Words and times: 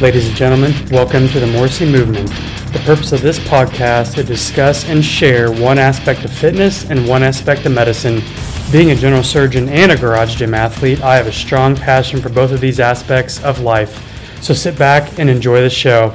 Ladies 0.00 0.28
and 0.28 0.36
gentlemen, 0.36 0.72
welcome 0.92 1.26
to 1.26 1.40
the 1.40 1.46
Morrissey 1.48 1.84
Movement. 1.84 2.28
The 2.72 2.80
purpose 2.84 3.10
of 3.10 3.20
this 3.20 3.40
podcast 3.40 4.10
is 4.10 4.14
to 4.14 4.22
discuss 4.22 4.88
and 4.88 5.04
share 5.04 5.50
one 5.50 5.76
aspect 5.76 6.24
of 6.24 6.32
fitness 6.32 6.88
and 6.88 7.08
one 7.08 7.24
aspect 7.24 7.66
of 7.66 7.72
medicine. 7.72 8.22
Being 8.70 8.92
a 8.92 8.94
general 8.94 9.24
surgeon 9.24 9.68
and 9.68 9.90
a 9.90 9.96
garage 9.96 10.36
gym 10.36 10.54
athlete, 10.54 11.02
I 11.02 11.16
have 11.16 11.26
a 11.26 11.32
strong 11.32 11.74
passion 11.74 12.22
for 12.22 12.28
both 12.28 12.52
of 12.52 12.60
these 12.60 12.78
aspects 12.78 13.42
of 13.42 13.58
life. 13.58 14.40
So 14.40 14.54
sit 14.54 14.78
back 14.78 15.18
and 15.18 15.28
enjoy 15.28 15.62
the 15.62 15.70
show. 15.70 16.14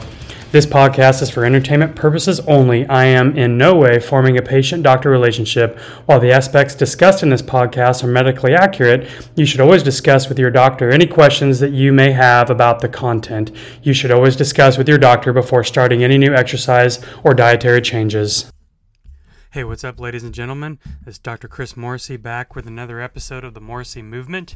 This 0.53 0.67
podcast 0.67 1.23
is 1.23 1.31
for 1.31 1.45
entertainment 1.45 1.95
purposes 1.95 2.39
only. 2.41 2.85
I 2.85 3.05
am 3.05 3.35
in 3.35 3.57
no 3.57 3.73
way 3.73 3.97
forming 3.97 4.37
a 4.37 4.41
patient 4.43 4.83
doctor 4.83 5.09
relationship. 5.09 5.79
While 6.05 6.19
the 6.19 6.31
aspects 6.31 6.75
discussed 6.75 7.23
in 7.23 7.31
this 7.31 7.41
podcast 7.41 8.03
are 8.03 8.07
medically 8.07 8.53
accurate, 8.53 9.09
you 9.35 9.47
should 9.47 9.61
always 9.61 9.81
discuss 9.81 10.29
with 10.29 10.37
your 10.37 10.51
doctor 10.51 10.91
any 10.91 11.07
questions 11.07 11.59
that 11.59 11.71
you 11.71 11.91
may 11.91 12.11
have 12.11 12.51
about 12.51 12.81
the 12.81 12.87
content. 12.87 13.49
You 13.81 13.93
should 13.93 14.11
always 14.11 14.35
discuss 14.35 14.77
with 14.77 14.87
your 14.87 14.99
doctor 14.99 15.33
before 15.33 15.63
starting 15.63 16.03
any 16.03 16.19
new 16.19 16.35
exercise 16.35 17.03
or 17.23 17.33
dietary 17.33 17.81
changes. 17.81 18.51
Hey, 19.53 19.63
what's 19.63 19.83
up, 19.83 19.99
ladies 19.99 20.23
and 20.23 20.35
gentlemen? 20.35 20.77
It's 21.07 21.17
Dr. 21.17 21.47
Chris 21.47 21.75
Morrissey 21.75 22.17
back 22.17 22.55
with 22.55 22.67
another 22.67 23.01
episode 23.01 23.43
of 23.43 23.55
the 23.55 23.59
Morrissey 23.59 24.03
Movement. 24.03 24.55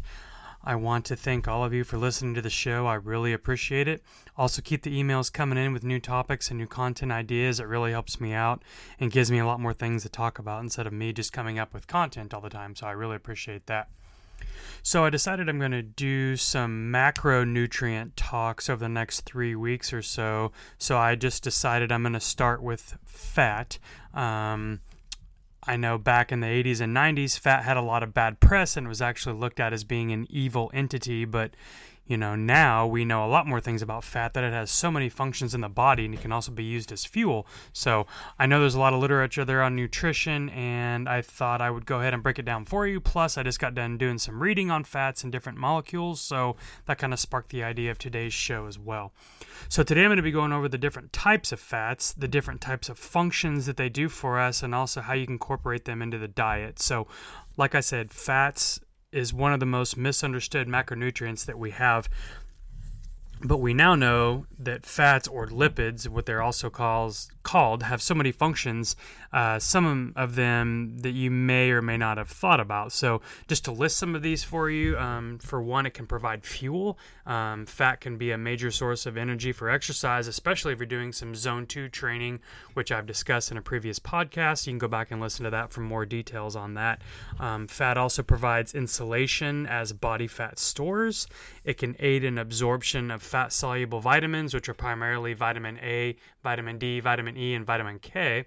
I 0.63 0.75
want 0.75 1.05
to 1.05 1.15
thank 1.15 1.47
all 1.47 1.63
of 1.63 1.73
you 1.73 1.83
for 1.83 1.97
listening 1.97 2.33
to 2.35 2.41
the 2.41 2.49
show. 2.49 2.87
I 2.87 2.95
really 2.95 3.31
appreciate 3.31 3.87
it. 3.87 4.03
Also, 4.35 4.61
keep 4.61 4.83
the 4.83 5.01
emails 5.01 5.31
coming 5.31 5.57
in 5.57 5.71
with 5.71 5.83
new 5.83 5.99
topics 5.99 6.49
and 6.49 6.57
new 6.57 6.67
content 6.67 7.11
ideas. 7.11 7.59
It 7.59 7.67
really 7.67 7.91
helps 7.91 8.19
me 8.19 8.33
out 8.33 8.63
and 8.99 9.11
gives 9.11 9.31
me 9.31 9.39
a 9.39 9.45
lot 9.45 9.59
more 9.59 9.73
things 9.73 10.03
to 10.03 10.09
talk 10.09 10.39
about 10.39 10.61
instead 10.61 10.87
of 10.87 10.93
me 10.93 11.13
just 11.13 11.31
coming 11.31 11.57
up 11.57 11.73
with 11.73 11.87
content 11.87 12.33
all 12.33 12.41
the 12.41 12.49
time. 12.49 12.75
So, 12.75 12.87
I 12.87 12.91
really 12.91 13.15
appreciate 13.15 13.67
that. 13.67 13.89
So, 14.83 15.05
I 15.05 15.09
decided 15.09 15.47
I'm 15.47 15.59
going 15.59 15.71
to 15.71 15.81
do 15.81 16.35
some 16.35 16.91
macronutrient 16.91 18.11
talks 18.15 18.69
over 18.69 18.79
the 18.79 18.89
next 18.89 19.21
three 19.21 19.55
weeks 19.55 19.93
or 19.93 20.01
so. 20.01 20.51
So, 20.77 20.97
I 20.97 21.15
just 21.15 21.43
decided 21.43 21.91
I'm 21.91 22.03
going 22.03 22.13
to 22.13 22.19
start 22.19 22.61
with 22.61 22.97
fat. 23.05 23.79
Um, 24.13 24.81
I 25.67 25.75
know 25.75 25.97
back 25.97 26.31
in 26.31 26.39
the 26.39 26.47
80s 26.47 26.79
and 26.79 26.95
90s, 26.95 27.37
fat 27.37 27.63
had 27.63 27.75
a 27.75 27.81
lot 27.81 28.01
of 28.01 28.13
bad 28.13 28.39
press 28.39 28.77
and 28.77 28.87
was 28.87 29.01
actually 29.01 29.35
looked 29.35 29.59
at 29.59 29.73
as 29.73 29.83
being 29.83 30.11
an 30.11 30.25
evil 30.29 30.71
entity, 30.73 31.25
but 31.25 31.51
you 32.07 32.17
know, 32.17 32.35
now 32.35 32.87
we 32.87 33.03
know 33.03 33.25
a 33.25 33.27
lot 33.27 33.45
more 33.45 33.59
things 33.59 33.81
about 33.81 34.03
fat 34.03 34.33
that 34.33 34.43
it 34.43 34.53
has 34.53 34.71
so 34.71 34.89
many 34.89 35.09
functions 35.09 35.53
in 35.53 35.61
the 35.61 35.69
body 35.69 36.05
and 36.05 36.13
it 36.13 36.21
can 36.21 36.31
also 36.31 36.51
be 36.51 36.63
used 36.63 36.91
as 36.91 37.05
fuel. 37.05 37.45
So 37.73 38.07
I 38.39 38.45
know 38.45 38.61
there's 38.61 38.75
a 38.75 38.79
lot 38.79 38.93
of 38.93 39.01
literature 39.01 39.43
there 39.43 39.61
on 39.61 39.75
nutrition, 39.75 40.49
and 40.49 41.09
I 41.09 41.21
thought 41.21 41.61
I 41.61 41.69
would 41.69 41.85
go 41.85 41.99
ahead 41.99 42.13
and 42.13 42.23
break 42.23 42.39
it 42.39 42.45
down 42.45 42.65
for 42.65 42.87
you. 42.87 43.01
Plus, 43.01 43.37
I 43.37 43.43
just 43.43 43.59
got 43.59 43.75
done 43.75 43.97
doing 43.97 44.17
some 44.17 44.41
reading 44.41 44.71
on 44.71 44.85
fats 44.85 45.23
and 45.23 45.31
different 45.31 45.57
molecules, 45.57 46.21
so 46.21 46.55
that 46.85 46.97
kind 46.97 47.13
of 47.13 47.19
sparked 47.19 47.49
the 47.49 47.63
idea 47.63 47.91
of 47.91 47.97
today's 47.97 48.33
show 48.33 48.67
as 48.67 48.79
well. 48.79 49.11
So 49.67 49.83
today 49.83 50.03
I'm 50.03 50.07
going 50.07 50.17
to 50.17 50.23
be 50.23 50.31
going 50.31 50.53
over 50.53 50.69
the 50.69 50.77
different 50.77 51.11
types 51.11 51.51
of 51.51 51.59
fats, 51.59 52.13
the 52.13 52.27
different 52.27 52.61
types 52.61 52.87
of 52.87 52.97
functions 52.97 53.65
that 53.65 53.75
they 53.75 53.89
do 53.89 54.07
for 54.07 54.39
us, 54.39 54.63
and 54.63 54.73
also 54.73 55.01
how 55.01 55.13
you 55.13 55.25
can 55.25 55.33
incorporate 55.33 55.85
them 55.85 56.01
into 56.01 56.17
the 56.17 56.27
diet. 56.27 56.79
So, 56.79 57.07
like 57.57 57.75
I 57.75 57.79
said, 57.79 58.11
fats 58.11 58.79
is 59.11 59.33
one 59.33 59.53
of 59.53 59.59
the 59.59 59.65
most 59.65 59.97
misunderstood 59.97 60.67
macronutrients 60.67 61.45
that 61.45 61.57
we 61.57 61.71
have. 61.71 62.09
But 63.43 63.57
we 63.57 63.73
now 63.73 63.93
know 63.93 64.47
that 64.57 64.85
fats 64.85 65.27
or 65.27 65.47
lipids, 65.47 66.07
what 66.07 66.25
they're 66.25 66.41
also 66.41 66.69
calls, 66.69 67.29
called, 67.43 67.83
have 67.83 68.01
so 68.01 68.15
many 68.15 68.31
functions, 68.31 68.95
uh, 69.31 69.59
some 69.59 70.13
of 70.15 70.35
them 70.35 70.97
that 70.99 71.11
you 71.11 71.29
may 71.29 71.69
or 71.69 71.81
may 71.81 71.97
not 71.97 72.17
have 72.17 72.29
thought 72.29 72.59
about. 72.59 72.91
So, 72.91 73.21
just 73.47 73.63
to 73.65 73.71
list 73.71 73.97
some 73.97 74.15
of 74.15 74.23
these 74.23 74.43
for 74.43 74.69
you, 74.69 74.97
um, 74.97 75.37
for 75.37 75.61
one, 75.61 75.85
it 75.85 75.93
can 75.93 76.07
provide 76.07 76.43
fuel. 76.43 76.97
Um, 77.25 77.65
fat 77.65 78.01
can 78.01 78.17
be 78.17 78.31
a 78.31 78.37
major 78.37 78.71
source 78.71 79.05
of 79.05 79.17
energy 79.17 79.51
for 79.51 79.69
exercise, 79.69 80.27
especially 80.27 80.73
if 80.73 80.79
you're 80.79 80.87
doing 80.87 81.13
some 81.13 81.35
zone 81.35 81.67
two 81.67 81.89
training, 81.89 82.39
which 82.73 82.91
I've 82.91 83.05
discussed 83.05 83.51
in 83.51 83.57
a 83.57 83.61
previous 83.61 83.99
podcast. 83.99 84.65
You 84.65 84.71
can 84.71 84.79
go 84.79 84.87
back 84.87 85.11
and 85.11 85.21
listen 85.21 85.43
to 85.43 85.51
that 85.51 85.71
for 85.71 85.81
more 85.81 86.05
details 86.05 86.55
on 86.55 86.73
that. 86.73 87.01
Um, 87.39 87.67
fat 87.67 87.97
also 87.97 88.23
provides 88.23 88.73
insulation 88.73 89.67
as 89.67 89.93
body 89.93 90.27
fat 90.27 90.57
stores. 90.57 91.27
It 91.63 91.77
can 91.77 91.95
aid 91.99 92.23
in 92.23 92.37
absorption 92.37 93.11
of 93.11 93.21
fat 93.27 93.53
soluble 93.53 93.99
vitamins, 93.99 94.53
which 94.53 94.69
are 94.69 94.73
primarily 94.73 95.33
vitamin 95.33 95.77
A, 95.79 96.15
vitamin 96.43 96.77
D, 96.77 96.99
vitamin 96.99 97.37
E, 97.37 97.53
and 97.53 97.65
vitamin 97.65 97.99
K. 97.99 98.45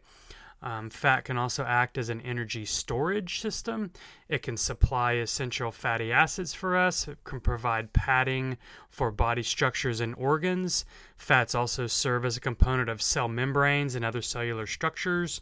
Um, 0.63 0.91
fat 0.91 1.25
can 1.25 1.39
also 1.39 1.65
act 1.65 1.97
as 1.97 2.11
an 2.11 2.21
energy 2.21 2.67
storage 2.67 3.41
system. 3.41 3.93
It 4.29 4.43
can 4.43 4.59
supply 4.59 5.13
essential 5.13 5.71
fatty 5.71 6.13
acids 6.13 6.53
for 6.53 6.77
us. 6.77 7.09
It 7.09 7.25
can 7.25 7.41
provide 7.41 7.95
padding 7.95 8.59
for 8.89 9.11
body 9.11 9.43
structures 9.43 10.01
and 10.01 10.15
organs. 10.17 10.85
Fats 11.17 11.55
also 11.55 11.87
serve 11.87 12.27
as 12.27 12.37
a 12.37 12.41
component 12.41 12.91
of 12.91 13.01
cell 13.01 13.29
membranes 13.29 13.95
and 13.95 14.05
other 14.05 14.21
cellular 14.21 14.67
structures. 14.67 15.41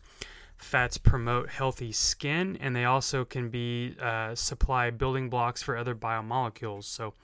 Fats 0.56 0.98
promote 0.98 1.50
healthy 1.50 1.92
skin, 1.92 2.56
and 2.60 2.74
they 2.74 2.84
also 2.84 3.24
can 3.24 3.48
be 3.48 3.96
uh, 4.00 4.34
supply 4.34 4.90
building 4.90 5.30
blocks 5.30 5.62
for 5.62 5.76
other 5.76 5.94
biomolecules. 5.94 6.84
So, 6.84 7.14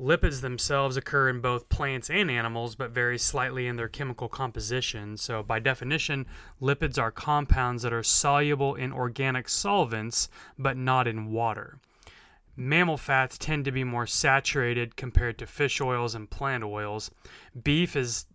Lipids 0.00 0.42
themselves 0.42 0.96
occur 0.96 1.28
in 1.28 1.40
both 1.40 1.68
plants 1.68 2.08
and 2.08 2.30
animals, 2.30 2.76
but 2.76 2.92
vary 2.92 3.18
slightly 3.18 3.66
in 3.66 3.74
their 3.74 3.88
chemical 3.88 4.28
composition. 4.28 5.16
So, 5.16 5.42
by 5.42 5.58
definition, 5.58 6.26
lipids 6.62 6.98
are 6.98 7.10
compounds 7.10 7.82
that 7.82 7.92
are 7.92 8.04
soluble 8.04 8.76
in 8.76 8.92
organic 8.92 9.48
solvents, 9.48 10.28
but 10.56 10.76
not 10.76 11.08
in 11.08 11.32
water. 11.32 11.80
Mammal 12.56 12.96
fats 12.96 13.38
tend 13.38 13.64
to 13.64 13.72
be 13.72 13.82
more 13.82 14.06
saturated 14.06 14.96
compared 14.96 15.36
to 15.38 15.46
fish 15.46 15.80
oils 15.80 16.14
and 16.14 16.30
plant 16.30 16.62
oils. 16.62 17.10
Beef 17.60 17.96
is 17.96 18.26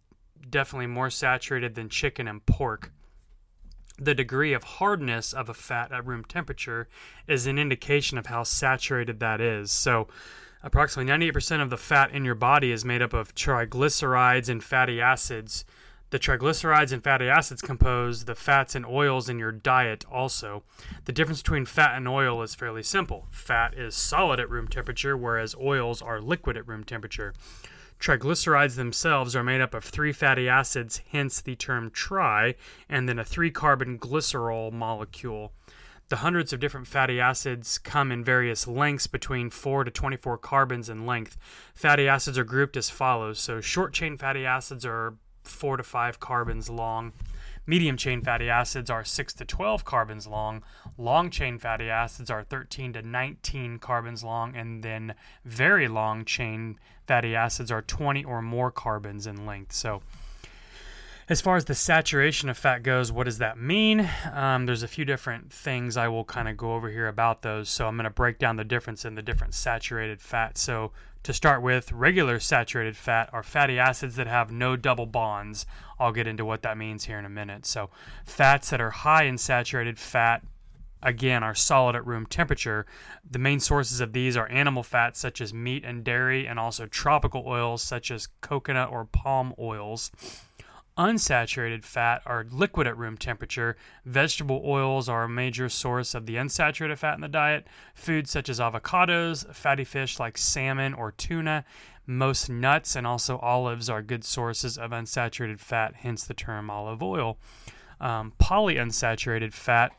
definitely 0.49 0.87
more 0.87 1.09
saturated 1.09 1.75
than 1.75 1.87
chicken 1.87 2.27
and 2.27 2.45
pork. 2.45 2.91
The 3.97 4.15
degree 4.15 4.53
of 4.53 4.63
hardness 4.63 5.31
of 5.33 5.47
a 5.47 5.53
fat 5.53 5.93
at 5.93 6.05
room 6.05 6.25
temperature 6.25 6.89
is 7.27 7.47
an 7.47 7.57
indication 7.57 8.17
of 8.17 8.25
how 8.25 8.43
saturated 8.43 9.19
that 9.19 9.39
is. 9.39 9.71
So, 9.71 10.07
Approximately 10.63 11.11
98% 11.11 11.61
of 11.61 11.69
the 11.69 11.77
fat 11.77 12.11
in 12.11 12.23
your 12.23 12.35
body 12.35 12.71
is 12.71 12.85
made 12.85 13.01
up 13.01 13.13
of 13.13 13.35
triglycerides 13.35 14.47
and 14.47 14.63
fatty 14.63 15.01
acids. 15.01 15.65
The 16.11 16.19
triglycerides 16.19 16.93
and 16.93 17.03
fatty 17.03 17.27
acids 17.27 17.61
compose 17.61 18.23
the 18.23 18.35
fats 18.35 18.73
and 18.73 18.85
oils 18.85 19.27
in 19.27 19.39
your 19.39 19.51
diet 19.51 20.05
also. 20.09 20.63
The 21.03 21.11
difference 21.11 21.41
between 21.41 21.65
fat 21.65 21.97
and 21.97 22.07
oil 22.07 22.41
is 22.43 22.55
fairly 22.55 22.83
simple. 22.83 23.27
Fat 23.29 23.73
is 23.73 23.93
solid 23.93 24.39
at 24.39 24.49
room 24.49 24.69
temperature, 24.69 25.17
whereas 25.17 25.53
oils 25.55 26.01
are 26.01 26.21
liquid 26.21 26.55
at 26.55 26.67
room 26.67 26.85
temperature. 26.85 27.33
Triglycerides 27.99 28.75
themselves 28.75 29.35
are 29.35 29.43
made 29.43 29.59
up 29.59 29.73
of 29.73 29.83
three 29.83 30.13
fatty 30.13 30.47
acids, 30.47 31.01
hence 31.09 31.41
the 31.41 31.55
term 31.55 31.89
tri, 31.89 32.55
and 32.87 33.09
then 33.09 33.19
a 33.19 33.25
three 33.25 33.51
carbon 33.51 33.97
glycerol 33.97 34.71
molecule. 34.71 35.51
The 36.09 36.17
hundreds 36.17 36.53
of 36.53 36.59
different 36.59 36.87
fatty 36.87 37.19
acids 37.19 37.77
come 37.77 38.11
in 38.11 38.23
various 38.23 38.67
lengths 38.67 39.07
between 39.07 39.49
4 39.49 39.85
to 39.85 39.91
24 39.91 40.37
carbons 40.37 40.89
in 40.89 41.05
length. 41.05 41.37
Fatty 41.73 42.07
acids 42.07 42.37
are 42.37 42.43
grouped 42.43 42.77
as 42.77 42.89
follows. 42.89 43.39
So, 43.39 43.61
short 43.61 43.93
chain 43.93 44.17
fatty 44.17 44.45
acids 44.45 44.85
are 44.85 45.15
4 45.43 45.77
to 45.77 45.83
5 45.83 46.19
carbons 46.19 46.69
long. 46.69 47.13
Medium 47.65 47.95
chain 47.95 48.21
fatty 48.21 48.49
acids 48.49 48.89
are 48.89 49.05
6 49.05 49.33
to 49.35 49.45
12 49.45 49.85
carbons 49.85 50.27
long. 50.27 50.63
Long 50.97 51.29
chain 51.29 51.57
fatty 51.57 51.89
acids 51.89 52.29
are 52.29 52.43
13 52.43 52.93
to 52.93 53.01
19 53.01 53.79
carbons 53.79 54.23
long. 54.23 54.55
And 54.55 54.83
then 54.83 55.15
very 55.45 55.87
long 55.87 56.25
chain 56.25 56.77
fatty 57.07 57.35
acids 57.35 57.71
are 57.71 57.81
20 57.81 58.25
or 58.25 58.41
more 58.41 58.69
carbons 58.69 59.25
in 59.25 59.45
length. 59.45 59.71
So, 59.71 60.01
as 61.29 61.41
far 61.41 61.55
as 61.55 61.65
the 61.65 61.75
saturation 61.75 62.49
of 62.49 62.57
fat 62.57 62.83
goes, 62.83 63.11
what 63.11 63.23
does 63.25 63.37
that 63.37 63.57
mean? 63.57 64.09
Um, 64.31 64.65
there's 64.65 64.83
a 64.83 64.87
few 64.87 65.05
different 65.05 65.51
things 65.51 65.95
I 65.95 66.07
will 66.07 66.25
kind 66.25 66.49
of 66.49 66.57
go 66.57 66.73
over 66.73 66.89
here 66.89 67.07
about 67.07 67.41
those. 67.41 67.69
So 67.69 67.87
I'm 67.87 67.95
going 67.95 68.03
to 68.05 68.09
break 68.09 68.39
down 68.39 68.57
the 68.57 68.63
difference 68.63 69.05
in 69.05 69.15
the 69.15 69.21
different 69.21 69.53
saturated 69.53 70.21
fats. 70.21 70.61
So 70.61 70.91
to 71.23 71.33
start 71.33 71.61
with, 71.61 71.91
regular 71.91 72.39
saturated 72.39 72.97
fat 72.97 73.29
are 73.31 73.43
fatty 73.43 73.79
acids 73.79 74.17
that 74.17 74.27
have 74.27 74.51
no 74.51 74.75
double 74.75 75.05
bonds. 75.05 75.65
I'll 75.97 76.11
get 76.11 76.27
into 76.27 76.43
what 76.43 76.61
that 76.63 76.77
means 76.77 77.05
here 77.05 77.17
in 77.17 77.25
a 77.25 77.29
minute. 77.29 77.65
So 77.65 77.89
fats 78.25 78.69
that 78.71 78.81
are 78.81 78.89
high 78.89 79.23
in 79.23 79.37
saturated 79.37 79.97
fat 79.97 80.43
again 81.01 81.43
are 81.43 81.55
solid 81.55 81.95
at 81.95 82.05
room 82.05 82.25
temperature. 82.25 82.85
The 83.29 83.39
main 83.39 83.59
sources 83.59 83.99
of 83.99 84.13
these 84.13 84.35
are 84.35 84.49
animal 84.49 84.83
fats 84.83 85.19
such 85.19 85.39
as 85.39 85.53
meat 85.53 85.83
and 85.85 86.03
dairy, 86.03 86.47
and 86.47 86.59
also 86.59 86.85
tropical 86.85 87.43
oils 87.45 87.83
such 87.83 88.09
as 88.09 88.27
coconut 88.41 88.89
or 88.91 89.05
palm 89.05 89.53
oils. 89.59 90.11
Unsaturated 90.97 91.83
fat 91.83 92.21
are 92.25 92.45
liquid 92.51 92.85
at 92.85 92.97
room 92.97 93.17
temperature. 93.17 93.75
Vegetable 94.05 94.61
oils 94.63 95.09
are 95.09 95.23
a 95.23 95.29
major 95.29 95.67
source 95.67 96.13
of 96.13 96.27
the 96.27 96.35
unsaturated 96.35 96.97
fat 96.99 97.15
in 97.15 97.21
the 97.21 97.27
diet. 97.27 97.65
Foods 97.95 98.29
such 98.29 98.47
as 98.47 98.59
avocados, 98.59 99.51
fatty 99.55 99.83
fish 99.83 100.19
like 100.19 100.37
salmon 100.37 100.93
or 100.93 101.11
tuna, 101.11 101.65
most 102.05 102.47
nuts, 102.47 102.95
and 102.95 103.07
also 103.07 103.39
olives 103.39 103.89
are 103.89 104.03
good 104.03 104.23
sources 104.23 104.77
of 104.77 104.91
unsaturated 104.91 105.59
fat, 105.59 105.95
hence 105.95 106.25
the 106.25 106.33
term 106.35 106.69
olive 106.69 107.01
oil. 107.01 107.39
Um, 107.99 108.33
polyunsaturated 108.39 109.53
fat 109.53 109.93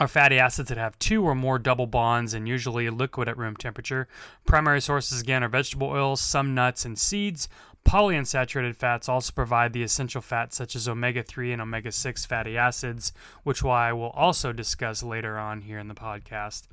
are 0.00 0.06
fatty 0.08 0.38
acids 0.38 0.68
that 0.68 0.78
have 0.78 0.98
two 0.98 1.24
or 1.24 1.34
more 1.34 1.58
double 1.58 1.86
bonds 1.86 2.32
and 2.32 2.46
usually 2.46 2.88
liquid 2.88 3.28
at 3.28 3.36
room 3.36 3.56
temperature. 3.56 4.06
Primary 4.46 4.80
sources 4.80 5.20
again 5.20 5.42
are 5.42 5.48
vegetable 5.48 5.88
oils, 5.88 6.20
some 6.20 6.54
nuts 6.54 6.84
and 6.84 6.96
seeds. 6.98 7.48
Polyunsaturated 7.88 8.76
fats 8.76 9.08
also 9.08 9.32
provide 9.32 9.72
the 9.72 9.82
essential 9.82 10.20
fats 10.20 10.58
such 10.58 10.76
as 10.76 10.86
omega 10.86 11.22
3 11.22 11.54
and 11.54 11.62
omega 11.62 11.90
6 11.90 12.26
fatty 12.26 12.58
acids, 12.58 13.14
which 13.44 13.64
I 13.64 13.94
will 13.94 14.10
also 14.10 14.52
discuss 14.52 15.02
later 15.02 15.38
on 15.38 15.62
here 15.62 15.78
in 15.78 15.88
the 15.88 15.94
podcast. 15.94 16.64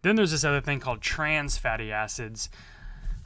Then 0.00 0.16
there's 0.16 0.30
this 0.30 0.44
other 0.44 0.62
thing 0.62 0.80
called 0.80 1.02
trans 1.02 1.58
fatty 1.58 1.92
acids, 1.92 2.48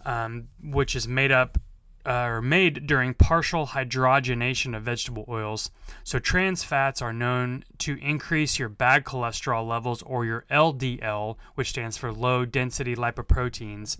um, 0.04 0.48
which 0.60 0.96
is 0.96 1.06
made 1.06 1.30
up 1.30 1.56
uh, 2.04 2.24
or 2.24 2.42
made 2.42 2.88
during 2.88 3.14
partial 3.14 3.68
hydrogenation 3.68 4.76
of 4.76 4.82
vegetable 4.82 5.24
oils. 5.28 5.70
So 6.02 6.18
trans 6.18 6.64
fats 6.64 7.00
are 7.00 7.12
known 7.12 7.64
to 7.78 7.96
increase 8.00 8.58
your 8.58 8.68
bad 8.68 9.04
cholesterol 9.04 9.68
levels 9.68 10.02
or 10.02 10.24
your 10.24 10.46
LDL, 10.50 11.36
which 11.54 11.68
stands 11.68 11.96
for 11.96 12.12
low 12.12 12.44
density 12.44 12.96
lipoproteins. 12.96 13.98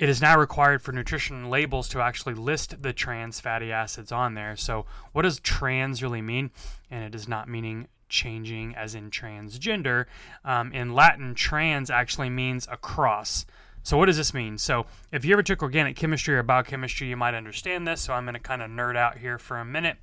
It 0.00 0.08
is 0.08 0.22
now 0.22 0.38
required 0.38 0.80
for 0.80 0.92
nutrition 0.92 1.50
labels 1.50 1.86
to 1.90 2.00
actually 2.00 2.32
list 2.32 2.82
the 2.82 2.94
trans 2.94 3.38
fatty 3.38 3.70
acids 3.70 4.10
on 4.10 4.32
there. 4.32 4.56
So, 4.56 4.86
what 5.12 5.22
does 5.22 5.40
trans 5.40 6.02
really 6.02 6.22
mean? 6.22 6.52
And 6.90 7.04
it 7.04 7.14
is 7.14 7.28
not 7.28 7.50
meaning 7.50 7.86
changing 8.08 8.74
as 8.76 8.94
in 8.94 9.10
transgender. 9.10 10.06
Um, 10.42 10.72
in 10.72 10.94
Latin, 10.94 11.34
trans 11.34 11.90
actually 11.90 12.30
means 12.30 12.66
across. 12.72 13.44
So, 13.82 13.98
what 13.98 14.06
does 14.06 14.16
this 14.16 14.32
mean? 14.32 14.56
So, 14.56 14.86
if 15.12 15.26
you 15.26 15.34
ever 15.34 15.42
took 15.42 15.62
organic 15.62 15.96
chemistry 15.96 16.34
or 16.34 16.42
biochemistry, 16.42 17.10
you 17.10 17.16
might 17.18 17.34
understand 17.34 17.86
this. 17.86 18.00
So, 18.00 18.14
I'm 18.14 18.24
going 18.24 18.32
to 18.32 18.40
kind 18.40 18.62
of 18.62 18.70
nerd 18.70 18.96
out 18.96 19.18
here 19.18 19.38
for 19.38 19.58
a 19.58 19.66
minute. 19.66 19.98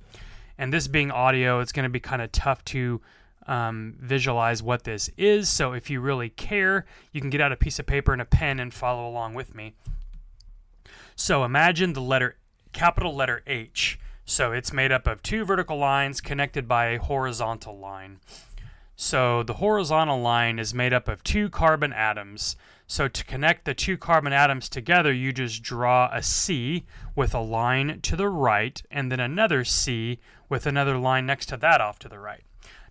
And 0.56 0.72
this 0.72 0.86
being 0.86 1.10
audio, 1.10 1.58
it's 1.58 1.72
going 1.72 1.82
to 1.82 1.90
be 1.90 1.98
kind 1.98 2.22
of 2.22 2.30
tough 2.30 2.64
to 2.66 3.00
um, 3.48 3.96
visualize 3.98 4.62
what 4.62 4.84
this 4.84 5.10
is. 5.16 5.48
So, 5.48 5.72
if 5.72 5.90
you 5.90 6.00
really 6.00 6.28
care, 6.28 6.86
you 7.12 7.20
can 7.20 7.30
get 7.30 7.40
out 7.40 7.52
a 7.52 7.56
piece 7.56 7.78
of 7.78 7.86
paper 7.86 8.12
and 8.12 8.22
a 8.22 8.26
pen 8.26 8.60
and 8.60 8.72
follow 8.72 9.08
along 9.08 9.34
with 9.34 9.54
me. 9.54 9.74
So, 11.16 11.44
imagine 11.44 11.94
the 11.94 12.00
letter 12.00 12.36
capital 12.72 13.14
letter 13.14 13.42
H. 13.46 13.98
So, 14.24 14.52
it's 14.52 14.72
made 14.72 14.92
up 14.92 15.06
of 15.06 15.22
two 15.22 15.44
vertical 15.44 15.78
lines 15.78 16.20
connected 16.20 16.68
by 16.68 16.86
a 16.86 16.98
horizontal 16.98 17.78
line. 17.78 18.20
So, 18.94 19.42
the 19.42 19.54
horizontal 19.54 20.20
line 20.20 20.58
is 20.58 20.74
made 20.74 20.92
up 20.92 21.08
of 21.08 21.24
two 21.24 21.48
carbon 21.48 21.92
atoms. 21.92 22.56
So 22.90 23.06
to 23.06 23.24
connect 23.24 23.66
the 23.66 23.74
two 23.74 23.98
carbon 23.98 24.32
atoms 24.32 24.66
together, 24.70 25.12
you 25.12 25.30
just 25.30 25.62
draw 25.62 26.08
a 26.10 26.22
C 26.22 26.86
with 27.14 27.34
a 27.34 27.40
line 27.40 28.00
to 28.00 28.16
the 28.16 28.30
right 28.30 28.82
and 28.90 29.12
then 29.12 29.20
another 29.20 29.62
C 29.62 30.20
with 30.48 30.66
another 30.66 30.96
line 30.96 31.26
next 31.26 31.46
to 31.50 31.58
that 31.58 31.82
off 31.82 31.98
to 31.98 32.08
the 32.08 32.18
right. 32.18 32.44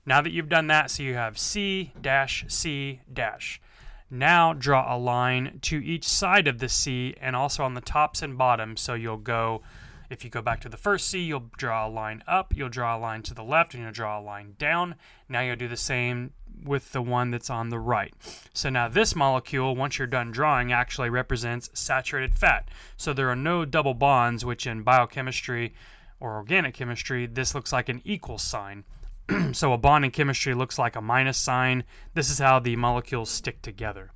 Now 0.07 0.21
that 0.21 0.31
you've 0.31 0.47
done 0.47 0.67
that, 0.67 0.89
so 0.89 1.03
you 1.03 1.15
have 1.15 1.37
C 1.37 1.91
dash 2.01 2.45
C 2.47 3.01
dash. 3.11 3.61
Now 4.09 4.53
draw 4.53 4.95
a 4.95 4.97
line 4.97 5.59
to 5.63 5.83
each 5.83 6.07
side 6.07 6.47
of 6.47 6.59
the 6.59 6.69
C 6.69 7.13
and 7.19 7.35
also 7.35 7.65
on 7.65 7.73
the 7.73 7.81
tops 7.81 8.21
and 8.21 8.37
bottoms. 8.37 8.79
So 8.79 8.93
you'll 8.93 9.17
go, 9.17 9.61
if 10.09 10.23
you 10.23 10.29
go 10.29 10.41
back 10.41 10.61
to 10.61 10.69
the 10.69 10.77
first 10.77 11.09
C, 11.09 11.19
you'll 11.19 11.51
draw 11.57 11.85
a 11.85 11.89
line 11.89 12.23
up, 12.25 12.55
you'll 12.55 12.69
draw 12.69 12.95
a 12.95 12.97
line 12.97 13.21
to 13.23 13.33
the 13.33 13.43
left, 13.43 13.73
and 13.73 13.83
you'll 13.83 13.91
draw 13.91 14.17
a 14.17 14.23
line 14.23 14.55
down. 14.57 14.95
Now 15.27 15.41
you'll 15.41 15.57
do 15.57 15.67
the 15.67 15.75
same 15.75 16.31
with 16.63 16.93
the 16.93 17.01
one 17.01 17.29
that's 17.29 17.49
on 17.49 17.67
the 17.67 17.77
right. 17.77 18.13
So 18.53 18.69
now 18.69 18.87
this 18.87 19.13
molecule, 19.13 19.75
once 19.75 19.99
you're 19.99 20.07
done 20.07 20.31
drawing, 20.31 20.71
actually 20.71 21.09
represents 21.09 21.69
saturated 21.73 22.33
fat. 22.33 22.69
So 22.95 23.11
there 23.11 23.29
are 23.29 23.35
no 23.35 23.65
double 23.65 23.93
bonds, 23.93 24.45
which 24.45 24.65
in 24.65 24.83
biochemistry 24.83 25.73
or 26.21 26.37
organic 26.37 26.75
chemistry, 26.75 27.25
this 27.25 27.53
looks 27.53 27.73
like 27.73 27.89
an 27.89 28.01
equal 28.05 28.37
sign. 28.37 28.85
so 29.53 29.73
a 29.73 29.77
bond 29.77 30.05
in 30.05 30.11
chemistry 30.11 30.53
looks 30.53 30.79
like 30.79 30.95
a 30.95 31.01
minus 31.01 31.37
sign. 31.37 31.83
This 32.13 32.29
is 32.29 32.39
how 32.39 32.59
the 32.59 32.75
molecules 32.75 33.29
stick 33.29 33.61
together. 33.61 34.11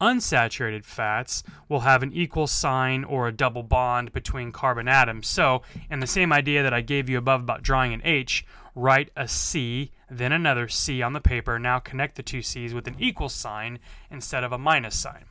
Unsaturated 0.00 0.84
fats 0.84 1.42
will 1.68 1.80
have 1.80 2.04
an 2.04 2.12
equal 2.12 2.46
sign 2.46 3.02
or 3.02 3.26
a 3.26 3.32
double 3.32 3.64
bond 3.64 4.12
between 4.12 4.52
carbon 4.52 4.86
atoms. 4.86 5.26
So, 5.26 5.62
in 5.90 5.98
the 5.98 6.06
same 6.06 6.32
idea 6.32 6.62
that 6.62 6.72
I 6.72 6.82
gave 6.82 7.08
you 7.08 7.18
above 7.18 7.40
about 7.40 7.64
drawing 7.64 7.92
an 7.92 8.02
H, 8.04 8.46
write 8.76 9.10
a 9.16 9.26
C, 9.26 9.90
then 10.08 10.30
another 10.30 10.68
C 10.68 11.02
on 11.02 11.14
the 11.14 11.20
paper. 11.20 11.58
Now 11.58 11.80
connect 11.80 12.14
the 12.14 12.22
two 12.22 12.42
C's 12.42 12.72
with 12.72 12.86
an 12.86 12.94
equal 12.98 13.28
sign 13.28 13.80
instead 14.08 14.44
of 14.44 14.52
a 14.52 14.58
minus 14.58 14.96
sign. 14.96 15.24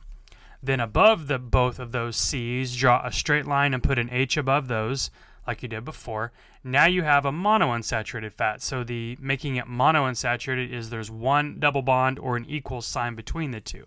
Then 0.62 0.80
above 0.80 1.28
the 1.28 1.38
both 1.38 1.78
of 1.78 1.92
those 1.92 2.16
C's, 2.16 2.76
draw 2.76 3.00
a 3.06 3.12
straight 3.12 3.46
line 3.46 3.72
and 3.72 3.82
put 3.82 3.98
an 3.98 4.10
H 4.10 4.36
above 4.36 4.68
those, 4.68 5.10
like 5.46 5.62
you 5.62 5.68
did 5.68 5.84
before. 5.84 6.32
Now 6.68 6.84
you 6.84 7.02
have 7.02 7.24
a 7.24 7.32
monounsaturated 7.32 8.34
fat. 8.34 8.60
So 8.60 8.84
the 8.84 9.16
making 9.18 9.56
it 9.56 9.64
monounsaturated 9.64 10.70
is 10.70 10.90
there's 10.90 11.10
one 11.10 11.58
double 11.58 11.80
bond 11.80 12.18
or 12.18 12.36
an 12.36 12.44
equal 12.46 12.82
sign 12.82 13.14
between 13.14 13.52
the 13.52 13.60
two. 13.60 13.86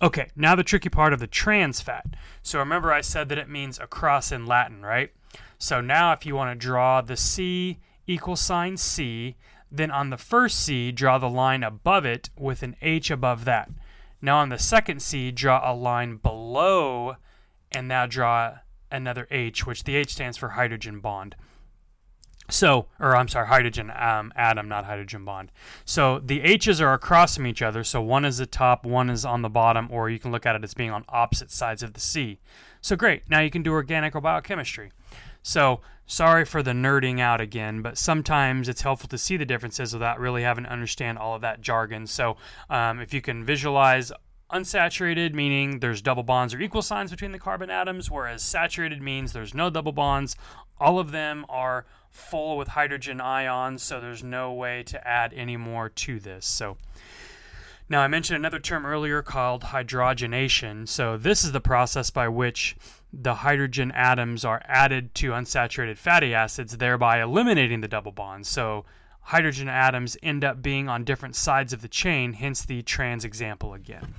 Okay, 0.00 0.30
now 0.34 0.54
the 0.54 0.64
tricky 0.64 0.88
part 0.88 1.12
of 1.12 1.20
the 1.20 1.26
trans 1.26 1.82
fat. 1.82 2.06
So 2.42 2.60
remember 2.60 2.92
I 2.92 3.02
said 3.02 3.28
that 3.28 3.36
it 3.36 3.50
means 3.50 3.78
across 3.78 4.32
in 4.32 4.46
Latin, 4.46 4.80
right? 4.80 5.10
So 5.58 5.82
now 5.82 6.12
if 6.12 6.24
you 6.24 6.34
want 6.34 6.58
to 6.58 6.66
draw 6.66 7.02
the 7.02 7.16
C 7.16 7.78
equal 8.06 8.36
sign 8.36 8.78
C, 8.78 9.36
then 9.70 9.90
on 9.90 10.08
the 10.08 10.16
first 10.16 10.60
C, 10.60 10.90
draw 10.90 11.18
the 11.18 11.28
line 11.28 11.62
above 11.62 12.06
it 12.06 12.30
with 12.38 12.62
an 12.62 12.74
H 12.80 13.10
above 13.10 13.44
that. 13.44 13.68
Now 14.22 14.38
on 14.38 14.48
the 14.48 14.58
second 14.58 15.02
C, 15.02 15.30
draw 15.30 15.60
a 15.70 15.74
line 15.74 16.16
below 16.16 17.16
and 17.70 17.86
now 17.86 18.06
draw 18.06 18.60
another 18.90 19.26
H, 19.30 19.66
which 19.66 19.84
the 19.84 19.94
H 19.94 20.12
stands 20.14 20.38
for 20.38 20.50
hydrogen 20.50 21.00
bond. 21.00 21.36
So, 22.50 22.86
or 22.98 23.14
I'm 23.14 23.28
sorry, 23.28 23.46
hydrogen 23.46 23.92
um, 23.94 24.32
atom, 24.34 24.68
not 24.68 24.86
hydrogen 24.86 25.24
bond. 25.24 25.52
So 25.84 26.18
the 26.18 26.40
H's 26.40 26.80
are 26.80 26.94
across 26.94 27.36
from 27.36 27.46
each 27.46 27.60
other. 27.60 27.84
So 27.84 28.00
one 28.00 28.24
is 28.24 28.38
the 28.38 28.46
top, 28.46 28.86
one 28.86 29.10
is 29.10 29.24
on 29.24 29.42
the 29.42 29.50
bottom, 29.50 29.88
or 29.90 30.08
you 30.08 30.18
can 30.18 30.32
look 30.32 30.46
at 30.46 30.56
it 30.56 30.64
as 30.64 30.72
being 30.72 30.90
on 30.90 31.04
opposite 31.10 31.50
sides 31.50 31.82
of 31.82 31.92
the 31.92 32.00
C. 32.00 32.38
So 32.80 32.96
great. 32.96 33.28
Now 33.28 33.40
you 33.40 33.50
can 33.50 33.62
do 33.62 33.72
organic 33.72 34.16
or 34.16 34.22
biochemistry. 34.22 34.92
So 35.42 35.80
sorry 36.06 36.46
for 36.46 36.62
the 36.62 36.70
nerding 36.70 37.20
out 37.20 37.40
again, 37.40 37.82
but 37.82 37.98
sometimes 37.98 38.68
it's 38.68 38.80
helpful 38.80 39.08
to 39.08 39.18
see 39.18 39.36
the 39.36 39.44
differences 39.44 39.92
without 39.92 40.18
really 40.18 40.42
having 40.42 40.64
to 40.64 40.70
understand 40.70 41.18
all 41.18 41.34
of 41.34 41.42
that 41.42 41.60
jargon. 41.60 42.06
So 42.06 42.38
um, 42.70 42.98
if 42.98 43.12
you 43.12 43.20
can 43.20 43.44
visualize 43.44 44.10
unsaturated, 44.52 45.34
meaning 45.34 45.80
there's 45.80 46.00
double 46.00 46.22
bonds 46.22 46.54
or 46.54 46.60
equal 46.60 46.82
signs 46.82 47.10
between 47.10 47.32
the 47.32 47.38
carbon 47.38 47.70
atoms, 47.70 48.10
whereas 48.10 48.42
saturated 48.42 49.02
means 49.02 49.32
there's 49.32 49.54
no 49.54 49.70
double 49.70 49.92
bonds. 49.92 50.36
All 50.80 50.98
of 50.98 51.10
them 51.10 51.44
are 51.48 51.86
full 52.10 52.56
with 52.56 52.68
hydrogen 52.68 53.20
ions, 53.20 53.82
so 53.82 54.00
there's 54.00 54.24
no 54.24 54.52
way 54.52 54.82
to 54.84 55.06
add 55.06 55.32
any 55.34 55.56
more 55.56 55.88
to 55.88 56.18
this. 56.18 56.46
So 56.46 56.76
now 57.90 58.00
I 58.00 58.08
mentioned 58.08 58.36
another 58.36 58.58
term 58.58 58.86
earlier 58.86 59.22
called 59.22 59.64
hydrogenation. 59.64 60.88
So 60.88 61.16
this 61.16 61.44
is 61.44 61.52
the 61.52 61.60
process 61.60 62.10
by 62.10 62.28
which 62.28 62.76
the 63.12 63.36
hydrogen 63.36 63.90
atoms 63.92 64.44
are 64.44 64.62
added 64.66 65.14
to 65.16 65.30
unsaturated 65.30 65.96
fatty 65.96 66.34
acids, 66.34 66.76
thereby 66.76 67.22
eliminating 67.22 67.80
the 67.80 67.88
double 67.88 68.12
bonds. 68.12 68.48
So 68.48 68.84
hydrogen 69.22 69.68
atoms 69.68 70.16
end 70.22 70.44
up 70.44 70.62
being 70.62 70.88
on 70.88 71.04
different 71.04 71.36
sides 71.36 71.72
of 71.72 71.82
the 71.82 71.88
chain, 71.88 72.34
hence 72.34 72.64
the 72.64 72.82
trans 72.82 73.24
example 73.24 73.74
again. 73.74 74.14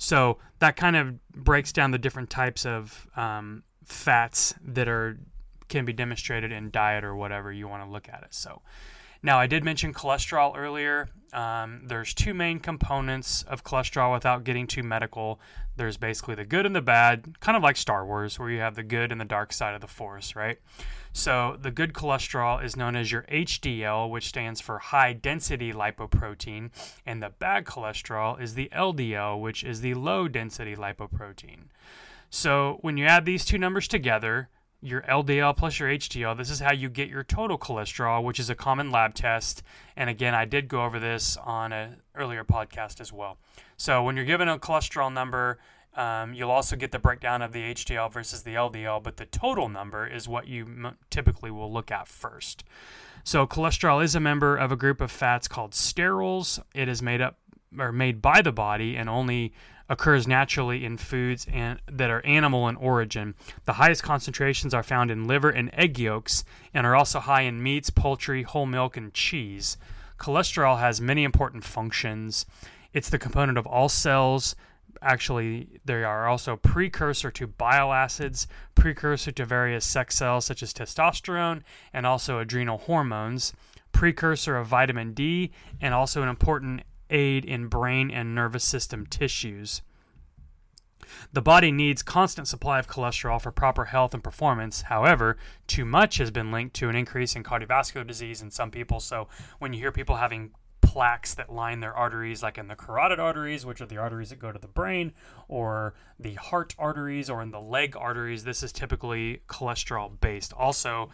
So 0.00 0.38
that 0.60 0.76
kind 0.76 0.96
of 0.96 1.28
breaks 1.30 1.72
down 1.72 1.90
the 1.90 1.98
different 1.98 2.30
types 2.30 2.64
of 2.64 3.06
um, 3.16 3.64
fats 3.84 4.54
that 4.64 4.88
are 4.88 5.18
can 5.68 5.84
be 5.84 5.92
demonstrated 5.92 6.50
in 6.50 6.70
diet 6.70 7.04
or 7.04 7.14
whatever 7.14 7.52
you 7.52 7.68
want 7.68 7.84
to 7.84 7.90
look 7.90 8.08
at 8.08 8.22
it. 8.22 8.34
So 8.34 8.62
now 9.22 9.38
I 9.38 9.46
did 9.46 9.64
mention 9.64 9.92
cholesterol 9.92 10.56
earlier. 10.56 11.08
Um, 11.32 11.82
there's 11.84 12.12
two 12.12 12.34
main 12.34 12.58
components 12.58 13.44
of 13.44 13.62
cholesterol 13.62 14.12
without 14.12 14.44
getting 14.44 14.66
too 14.66 14.82
medical. 14.82 15.40
There's 15.76 15.96
basically 15.96 16.34
the 16.34 16.44
good 16.44 16.66
and 16.66 16.74
the 16.74 16.82
bad, 16.82 17.38
kind 17.40 17.56
of 17.56 17.62
like 17.62 17.76
Star 17.76 18.04
Wars, 18.04 18.38
where 18.38 18.50
you 18.50 18.60
have 18.60 18.74
the 18.74 18.82
good 18.82 19.12
and 19.12 19.20
the 19.20 19.24
dark 19.24 19.52
side 19.52 19.74
of 19.74 19.80
the 19.80 19.86
force, 19.86 20.34
right? 20.34 20.58
So 21.12 21.56
the 21.60 21.70
good 21.70 21.92
cholesterol 21.92 22.64
is 22.64 22.76
known 22.76 22.96
as 22.96 23.12
your 23.12 23.22
HDL, 23.22 24.10
which 24.10 24.28
stands 24.28 24.60
for 24.60 24.78
high 24.78 25.12
density 25.12 25.72
lipoprotein, 25.72 26.70
and 27.04 27.22
the 27.22 27.30
bad 27.30 27.64
cholesterol 27.64 28.40
is 28.40 28.54
the 28.54 28.68
LDL, 28.72 29.40
which 29.40 29.64
is 29.64 29.80
the 29.80 29.94
low 29.94 30.28
density 30.28 30.76
lipoprotein. 30.76 31.68
So 32.30 32.78
when 32.80 32.96
you 32.96 33.06
add 33.06 33.24
these 33.24 33.44
two 33.44 33.58
numbers 33.58 33.88
together, 33.88 34.48
your 34.82 35.02
LDL 35.02 35.56
plus 35.56 35.78
your 35.78 35.88
HDL. 35.88 36.36
This 36.36 36.50
is 36.50 36.60
how 36.60 36.72
you 36.72 36.88
get 36.88 37.08
your 37.08 37.22
total 37.22 37.58
cholesterol, 37.58 38.22
which 38.22 38.38
is 38.38 38.48
a 38.48 38.54
common 38.54 38.90
lab 38.90 39.14
test. 39.14 39.62
And 39.96 40.08
again, 40.08 40.34
I 40.34 40.44
did 40.44 40.68
go 40.68 40.84
over 40.84 40.98
this 40.98 41.36
on 41.36 41.72
an 41.72 41.96
earlier 42.14 42.44
podcast 42.44 43.00
as 43.00 43.12
well. 43.12 43.38
So 43.76 44.02
when 44.02 44.16
you're 44.16 44.24
given 44.24 44.48
a 44.48 44.58
cholesterol 44.58 45.12
number, 45.12 45.58
um, 45.94 46.34
you'll 46.34 46.50
also 46.50 46.76
get 46.76 46.92
the 46.92 46.98
breakdown 46.98 47.42
of 47.42 47.52
the 47.52 47.74
HDL 47.74 48.12
versus 48.12 48.42
the 48.42 48.54
LDL, 48.54 49.02
but 49.02 49.16
the 49.16 49.26
total 49.26 49.68
number 49.68 50.06
is 50.06 50.28
what 50.28 50.46
you 50.46 50.64
m- 50.64 50.96
typically 51.10 51.50
will 51.50 51.72
look 51.72 51.90
at 51.90 52.06
first. 52.08 52.64
So 53.24 53.46
cholesterol 53.46 54.02
is 54.02 54.14
a 54.14 54.20
member 54.20 54.56
of 54.56 54.72
a 54.72 54.76
group 54.76 55.00
of 55.00 55.10
fats 55.10 55.48
called 55.48 55.72
sterols. 55.72 56.60
It 56.74 56.88
is 56.88 57.02
made 57.02 57.20
up 57.20 57.38
or 57.78 57.92
made 57.92 58.22
by 58.22 58.40
the 58.42 58.52
body 58.52 58.96
and 58.96 59.08
only 59.08 59.52
occurs 59.90 60.26
naturally 60.26 60.84
in 60.84 60.96
foods 60.96 61.46
and, 61.52 61.80
that 61.86 62.08
are 62.08 62.24
animal 62.24 62.68
in 62.68 62.76
origin. 62.76 63.34
The 63.64 63.74
highest 63.74 64.02
concentrations 64.02 64.72
are 64.72 64.84
found 64.84 65.10
in 65.10 65.26
liver 65.26 65.50
and 65.50 65.68
egg 65.74 65.98
yolks 65.98 66.44
and 66.72 66.86
are 66.86 66.96
also 66.96 67.18
high 67.18 67.42
in 67.42 67.62
meats, 67.62 67.90
poultry, 67.90 68.44
whole 68.44 68.66
milk, 68.66 68.96
and 68.96 69.12
cheese. 69.12 69.76
Cholesterol 70.18 70.78
has 70.78 71.00
many 71.00 71.24
important 71.24 71.64
functions. 71.64 72.46
It's 72.92 73.10
the 73.10 73.18
component 73.18 73.58
of 73.58 73.66
all 73.66 73.88
cells, 73.88 74.54
actually 75.02 75.80
they 75.84 76.04
are 76.04 76.28
also 76.28 76.56
precursor 76.56 77.30
to 77.30 77.46
bile 77.46 77.92
acids, 77.92 78.46
precursor 78.74 79.32
to 79.32 79.44
various 79.44 79.84
sex 79.84 80.16
cells 80.16 80.44
such 80.44 80.62
as 80.62 80.72
testosterone 80.72 81.62
and 81.92 82.06
also 82.06 82.38
adrenal 82.38 82.78
hormones, 82.78 83.52
precursor 83.92 84.56
of 84.56 84.66
vitamin 84.66 85.12
D, 85.14 85.50
and 85.80 85.94
also 85.94 86.22
an 86.22 86.28
important 86.28 86.82
aid 87.10 87.44
in 87.44 87.66
brain 87.66 88.10
and 88.10 88.34
nervous 88.34 88.64
system 88.64 89.06
tissues. 89.06 89.82
The 91.32 91.42
body 91.42 91.72
needs 91.72 92.02
constant 92.02 92.48
supply 92.48 92.78
of 92.78 92.88
cholesterol 92.88 93.40
for 93.40 93.50
proper 93.50 93.86
health 93.86 94.14
and 94.14 94.22
performance. 94.22 94.82
However, 94.82 95.36
too 95.66 95.84
much 95.84 96.18
has 96.18 96.30
been 96.30 96.52
linked 96.52 96.74
to 96.76 96.88
an 96.88 96.96
increase 96.96 97.34
in 97.34 97.42
cardiovascular 97.42 98.06
disease 98.06 98.42
in 98.42 98.50
some 98.50 98.70
people. 98.70 99.00
So 99.00 99.28
when 99.58 99.72
you 99.72 99.80
hear 99.80 99.92
people 99.92 100.16
having 100.16 100.52
plaques 100.80 101.34
that 101.34 101.52
line 101.52 101.80
their 101.80 101.94
arteries, 101.94 102.42
like 102.42 102.58
in 102.58 102.66
the 102.66 102.74
carotid 102.74 103.20
arteries, 103.20 103.64
which 103.64 103.80
are 103.80 103.86
the 103.86 103.96
arteries 103.96 104.30
that 104.30 104.38
go 104.38 104.50
to 104.50 104.58
the 104.58 104.66
brain, 104.66 105.12
or 105.46 105.94
the 106.18 106.34
heart 106.34 106.74
arteries, 106.78 107.30
or 107.30 107.42
in 107.42 107.50
the 107.50 107.60
leg 107.60 107.96
arteries. 107.96 108.44
This 108.44 108.62
is 108.62 108.72
typically 108.72 109.42
cholesterol 109.48 110.18
based. 110.20 110.52
Also, 110.52 111.10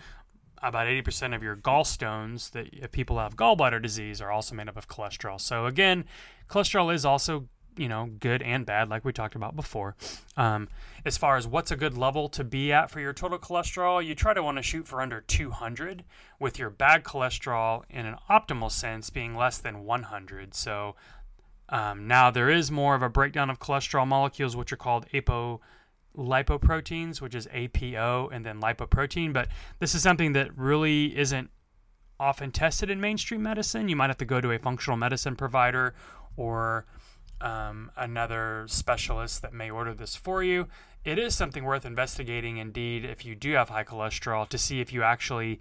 about 0.63 0.87
80% 0.87 1.35
of 1.35 1.43
your 1.43 1.57
gallstones 1.57 2.51
that 2.53 2.69
if 2.73 2.93
people 2.93 3.19
have 3.19 3.37
gallbladder 3.37 3.81
disease 3.81 4.21
are 4.21 4.31
also 4.31 4.55
made 4.55 4.69
up 4.69 4.77
of 4.77 4.89
cholesterol. 4.89 5.41
So 5.41 5.67
again, 5.67 6.05
cholesterol 6.49 6.95
is 6.95 7.05
also 7.05 7.49
you 7.77 7.89
know, 7.89 8.11
good 8.21 8.43
and 8.43 8.65
bad, 8.65 8.89
like 8.89 9.05
we 9.05 9.13
talked 9.13 9.35
about 9.35 9.55
before. 9.55 9.95
Um, 10.37 10.69
as 11.05 11.17
far 11.17 11.37
as 11.37 11.47
what's 11.47 11.71
a 11.71 11.77
good 11.77 11.97
level 11.97 12.29
to 12.31 12.43
be 12.43 12.73
at 12.73 12.91
for 12.91 13.01
your 13.01 13.13
total 13.13 13.39
cholesterol, 13.39 14.05
you 14.05 14.15
try 14.15 14.35
to 14.35 14.43
want 14.43 14.57
to 14.57 14.63
shoot 14.63 14.89
for 14.89 15.01
under 15.01 15.21
200, 15.21 16.05
with 16.41 16.59
your 16.59 16.71
bad 16.71 17.05
cholesterol 17.05 17.85
in 17.91 18.07
an 18.07 18.17
optimal 18.31 18.71
sense 18.71 19.11
being 19.11 19.35
less 19.35 19.59
than 19.59 19.85
100. 19.85 20.55
So 20.55 20.97
um, 21.69 22.07
now 22.07 22.31
there 22.31 22.51
is 22.51 22.71
more 22.71 22.95
of 22.95 23.03
a 23.03 23.09
breakdown 23.09 23.51
of 23.51 23.59
cholesterol 23.59 24.07
molecules, 24.07 24.57
which 24.57 24.73
are 24.73 24.77
called 24.77 25.07
apo 25.15 25.61
lipoproteins, 26.17 27.21
which 27.21 27.35
is 27.35 27.49
APO, 27.53 28.29
and 28.33 28.45
then 28.45 28.61
lipoprotein. 28.61 29.33
But 29.33 29.49
this 29.79 29.95
is 29.95 30.03
something 30.03 30.33
that 30.33 30.57
really 30.57 31.17
isn't 31.17 31.51
often 32.19 32.51
tested 32.51 32.91
in 32.91 33.01
mainstream 33.01 33.43
medicine. 33.43 33.89
You 33.89 33.97
might 33.97 34.11
have 34.11 34.19
to 34.19 34.25
go 34.25 34.41
to 34.41 34.53
a 34.53 34.59
functional 34.59 34.97
medicine 34.97 35.37
provider 35.37 35.95
or 36.37 36.87
um, 37.41 37.91
another 37.97 38.65
specialist 38.69 39.43
that 39.43 39.53
may 39.53 39.71
order 39.71 39.95
this 39.95 40.17
for 40.17 40.43
you. 40.43 40.69
It 41.05 41.19
is 41.19 41.37
something 41.37 41.65
worth 41.65 41.85
investigating, 41.85 42.57
indeed, 42.57 43.05
if 43.05 43.25
you 43.25 43.35
do 43.35 43.53
have 43.53 43.69
high 43.69 43.85
cholesterol, 43.85 44.49
to 44.49 44.59
see 44.59 44.81
if 44.81 44.93
you 44.93 45.03
actually 45.03 45.61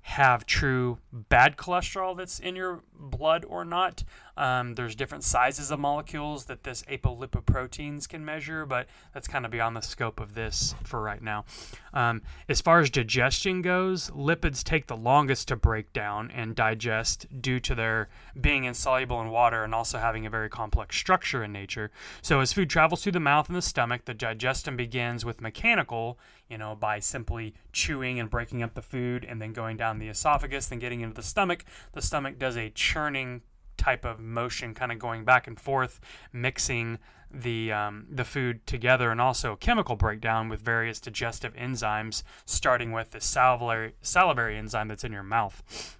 have 0.00 0.44
true 0.44 0.98
bad 1.12 1.56
cholesterol 1.56 2.16
that's 2.16 2.38
in 2.38 2.56
your 2.56 2.82
blood 2.92 3.44
or 3.48 3.64
not. 3.64 4.04
Um, 4.36 4.74
there's 4.74 4.94
different 4.96 5.24
sizes 5.24 5.70
of 5.70 5.78
molecules 5.78 6.46
that 6.46 6.64
this 6.64 6.82
apolipoproteins 6.84 8.08
can 8.08 8.24
measure, 8.24 8.66
but 8.66 8.86
that's 9.12 9.28
kind 9.28 9.44
of 9.44 9.50
beyond 9.50 9.76
the 9.76 9.80
scope 9.80 10.20
of 10.20 10.34
this 10.34 10.74
for 10.82 11.00
right 11.00 11.22
now. 11.22 11.44
Um, 11.92 12.22
as 12.48 12.60
far 12.60 12.80
as 12.80 12.90
digestion 12.90 13.62
goes, 13.62 14.10
lipids 14.10 14.64
take 14.64 14.88
the 14.88 14.96
longest 14.96 15.48
to 15.48 15.56
break 15.56 15.92
down 15.92 16.30
and 16.30 16.56
digest 16.56 17.26
due 17.40 17.60
to 17.60 17.74
their 17.74 18.08
being 18.40 18.64
insoluble 18.64 19.20
in 19.20 19.30
water 19.30 19.62
and 19.62 19.74
also 19.74 19.98
having 19.98 20.26
a 20.26 20.30
very 20.30 20.48
complex 20.48 20.96
structure 20.96 21.44
in 21.44 21.52
nature. 21.52 21.90
So 22.20 22.40
as 22.40 22.52
food 22.52 22.70
travels 22.70 23.02
through 23.02 23.12
the 23.12 23.20
mouth 23.20 23.48
and 23.48 23.56
the 23.56 23.62
stomach, 23.62 24.04
the 24.04 24.14
digestion 24.14 24.76
begins 24.76 25.24
with 25.24 25.40
mechanical, 25.40 26.18
you 26.48 26.58
know, 26.58 26.74
by 26.74 26.98
simply 26.98 27.54
chewing 27.72 28.18
and 28.18 28.28
breaking 28.28 28.62
up 28.62 28.74
the 28.74 28.82
food 28.82 29.24
and 29.24 29.40
then 29.40 29.52
going 29.52 29.76
down 29.76 29.98
the 29.98 30.08
esophagus, 30.08 30.66
then 30.66 30.78
getting 30.80 31.00
into 31.00 31.14
the 31.14 31.22
stomach. 31.22 31.64
The 31.92 32.02
stomach 32.02 32.38
does 32.38 32.56
a 32.56 32.70
churning 32.70 33.42
type 33.76 34.04
of 34.04 34.20
motion, 34.20 34.74
kind 34.74 34.92
of 34.92 34.98
going 34.98 35.24
back 35.24 35.46
and 35.46 35.58
forth, 35.58 36.00
mixing 36.32 36.98
the 37.30 37.72
um, 37.72 38.06
the 38.10 38.24
food 38.24 38.66
together, 38.66 39.10
and 39.10 39.20
also 39.20 39.56
chemical 39.56 39.96
breakdown 39.96 40.48
with 40.48 40.60
various 40.60 41.00
digestive 41.00 41.54
enzymes, 41.54 42.22
starting 42.44 42.92
with 42.92 43.10
the 43.10 43.20
salivary 43.20 43.94
salivary 44.00 44.56
enzyme 44.56 44.88
that's 44.88 45.04
in 45.04 45.12
your 45.12 45.22
mouth. 45.22 45.98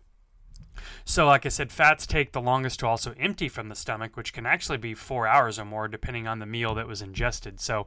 So, 1.05 1.27
like 1.27 1.47
I 1.47 1.51
said, 1.51 1.73
fats 1.73 2.07
take 2.07 2.33
the 2.33 2.41
longest 2.41 2.81
to 2.81 2.87
also 2.87 3.15
empty 3.19 3.49
from 3.49 3.69
the 3.69 3.75
stomach, 3.75 4.17
which 4.17 4.33
can 4.33 4.47
actually 4.47 4.79
be 4.79 4.95
four 4.95 5.27
hours 5.27 5.59
or 5.59 5.65
more, 5.65 5.89
depending 5.89 6.27
on 6.27 6.39
the 6.39 6.47
meal 6.47 6.75
that 6.75 6.89
was 6.89 7.03
ingested. 7.03 7.61
So, 7.61 7.87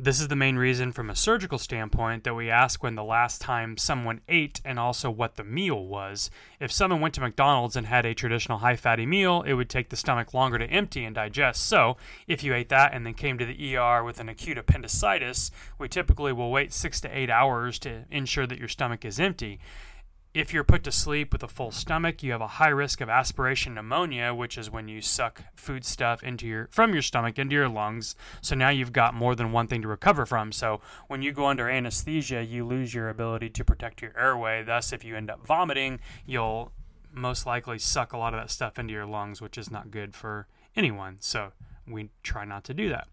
this 0.00 0.20
is 0.20 0.28
the 0.28 0.36
main 0.36 0.54
reason, 0.54 0.92
from 0.92 1.10
a 1.10 1.16
surgical 1.16 1.58
standpoint, 1.58 2.22
that 2.22 2.34
we 2.34 2.48
ask 2.48 2.84
when 2.84 2.94
the 2.94 3.02
last 3.02 3.40
time 3.40 3.76
someone 3.76 4.20
ate 4.28 4.60
and 4.64 4.78
also 4.78 5.10
what 5.10 5.34
the 5.34 5.42
meal 5.42 5.84
was. 5.84 6.30
If 6.60 6.70
someone 6.70 7.00
went 7.00 7.14
to 7.14 7.20
McDonald's 7.20 7.74
and 7.74 7.88
had 7.88 8.06
a 8.06 8.14
traditional 8.14 8.58
high 8.58 8.76
fatty 8.76 9.06
meal, 9.06 9.42
it 9.42 9.54
would 9.54 9.68
take 9.68 9.88
the 9.88 9.96
stomach 9.96 10.32
longer 10.32 10.56
to 10.58 10.70
empty 10.70 11.04
and 11.04 11.16
digest. 11.16 11.66
So, 11.66 11.96
if 12.28 12.44
you 12.44 12.54
ate 12.54 12.68
that 12.68 12.94
and 12.94 13.04
then 13.04 13.14
came 13.14 13.38
to 13.38 13.44
the 13.44 13.76
ER 13.76 14.04
with 14.04 14.20
an 14.20 14.28
acute 14.28 14.56
appendicitis, 14.56 15.50
we 15.80 15.88
typically 15.88 16.32
will 16.32 16.52
wait 16.52 16.72
six 16.72 17.00
to 17.00 17.18
eight 17.18 17.28
hours 17.28 17.80
to 17.80 18.04
ensure 18.08 18.46
that 18.46 18.58
your 18.60 18.68
stomach 18.68 19.04
is 19.04 19.18
empty. 19.18 19.58
If 20.38 20.52
you're 20.52 20.62
put 20.62 20.84
to 20.84 20.92
sleep 20.92 21.32
with 21.32 21.42
a 21.42 21.48
full 21.48 21.72
stomach, 21.72 22.22
you 22.22 22.30
have 22.30 22.40
a 22.40 22.46
high 22.46 22.68
risk 22.68 23.00
of 23.00 23.08
aspiration 23.08 23.74
pneumonia, 23.74 24.32
which 24.32 24.56
is 24.56 24.70
when 24.70 24.86
you 24.86 25.02
suck 25.02 25.42
food 25.56 25.84
stuff 25.84 26.22
into 26.22 26.46
your 26.46 26.68
from 26.70 26.92
your 26.92 27.02
stomach 27.02 27.40
into 27.40 27.56
your 27.56 27.68
lungs. 27.68 28.14
So 28.40 28.54
now 28.54 28.68
you've 28.68 28.92
got 28.92 29.14
more 29.14 29.34
than 29.34 29.50
one 29.50 29.66
thing 29.66 29.82
to 29.82 29.88
recover 29.88 30.26
from. 30.26 30.52
So 30.52 30.80
when 31.08 31.22
you 31.22 31.32
go 31.32 31.46
under 31.46 31.68
anesthesia, 31.68 32.44
you 32.44 32.64
lose 32.64 32.94
your 32.94 33.08
ability 33.08 33.50
to 33.50 33.64
protect 33.64 34.00
your 34.00 34.16
airway. 34.16 34.62
Thus, 34.62 34.92
if 34.92 35.04
you 35.04 35.16
end 35.16 35.28
up 35.28 35.44
vomiting, 35.44 35.98
you'll 36.24 36.70
most 37.12 37.44
likely 37.44 37.80
suck 37.80 38.12
a 38.12 38.16
lot 38.16 38.32
of 38.32 38.38
that 38.38 38.52
stuff 38.52 38.78
into 38.78 38.92
your 38.92 39.06
lungs, 39.06 39.40
which 39.40 39.58
is 39.58 39.72
not 39.72 39.90
good 39.90 40.14
for 40.14 40.46
anyone. 40.76 41.16
So 41.18 41.50
we 41.84 42.10
try 42.22 42.44
not 42.44 42.62
to 42.66 42.74
do 42.74 42.88
that. 42.90 43.08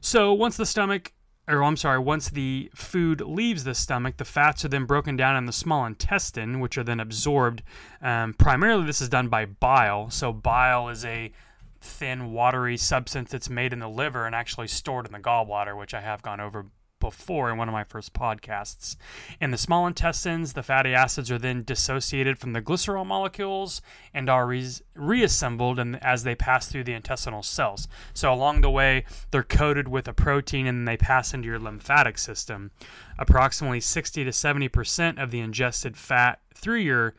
So 0.00 0.32
once 0.32 0.56
the 0.56 0.66
stomach 0.66 1.12
or 1.48 1.64
I'm 1.64 1.76
sorry, 1.76 1.98
once 1.98 2.28
the 2.28 2.70
food 2.74 3.22
leaves 3.22 3.64
the 3.64 3.74
stomach, 3.74 4.18
the 4.18 4.24
fats 4.24 4.64
are 4.64 4.68
then 4.68 4.84
broken 4.84 5.16
down 5.16 5.36
in 5.36 5.46
the 5.46 5.52
small 5.52 5.86
intestine, 5.86 6.60
which 6.60 6.76
are 6.76 6.84
then 6.84 7.00
absorbed. 7.00 7.62
Um, 8.02 8.34
primarily, 8.34 8.84
this 8.84 9.00
is 9.00 9.08
done 9.08 9.28
by 9.28 9.46
bile. 9.46 10.10
So, 10.10 10.32
bile 10.32 10.90
is 10.90 11.04
a 11.04 11.32
thin, 11.80 12.32
watery 12.32 12.76
substance 12.76 13.30
that's 13.30 13.48
made 13.48 13.72
in 13.72 13.78
the 13.78 13.88
liver 13.88 14.26
and 14.26 14.34
actually 14.34 14.68
stored 14.68 15.06
in 15.06 15.12
the 15.12 15.18
gallbladder, 15.18 15.76
which 15.76 15.94
I 15.94 16.00
have 16.00 16.22
gone 16.22 16.40
over 16.40 16.66
before 17.00 17.50
in 17.50 17.58
one 17.58 17.68
of 17.68 17.72
my 17.72 17.84
first 17.84 18.12
podcasts. 18.12 18.96
In 19.40 19.50
the 19.50 19.58
small 19.58 19.86
intestines, 19.86 20.52
the 20.52 20.62
fatty 20.62 20.94
acids 20.94 21.30
are 21.30 21.38
then 21.38 21.62
dissociated 21.62 22.38
from 22.38 22.52
the 22.52 22.62
glycerol 22.62 23.06
molecules 23.06 23.80
and 24.12 24.28
are 24.28 24.46
re- 24.46 24.66
reassembled 24.94 25.78
and 25.78 26.02
as 26.02 26.24
they 26.24 26.34
pass 26.34 26.68
through 26.68 26.84
the 26.84 26.94
intestinal 26.94 27.42
cells. 27.42 27.88
So 28.14 28.32
along 28.32 28.60
the 28.60 28.70
way, 28.70 29.04
they're 29.30 29.42
coated 29.42 29.88
with 29.88 30.08
a 30.08 30.12
protein 30.12 30.66
and 30.66 30.86
they 30.86 30.96
pass 30.96 31.34
into 31.34 31.48
your 31.48 31.58
lymphatic 31.58 32.18
system. 32.18 32.70
Approximately 33.18 33.80
60 33.80 34.24
to 34.24 34.30
70% 34.30 35.22
of 35.22 35.30
the 35.30 35.40
ingested 35.40 35.96
fat 35.96 36.40
through 36.54 36.78
your 36.78 37.14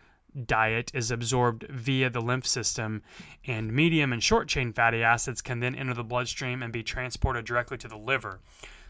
diet 0.46 0.92
is 0.94 1.12
absorbed 1.12 1.66
via 1.70 2.10
the 2.10 2.22
lymph 2.22 2.46
system, 2.46 3.02
and 3.46 3.74
medium 3.74 4.14
and 4.14 4.24
short 4.24 4.48
chain 4.48 4.72
fatty 4.72 5.04
acids 5.04 5.42
can 5.42 5.60
then 5.60 5.76
enter 5.76 5.94
the 5.94 6.04
bloodstream 6.04 6.62
and 6.62 6.72
be 6.72 6.84
transported 6.84 7.46
directly 7.46 7.78
to 7.78 7.88
the 7.88 7.98
liver. 7.98 8.40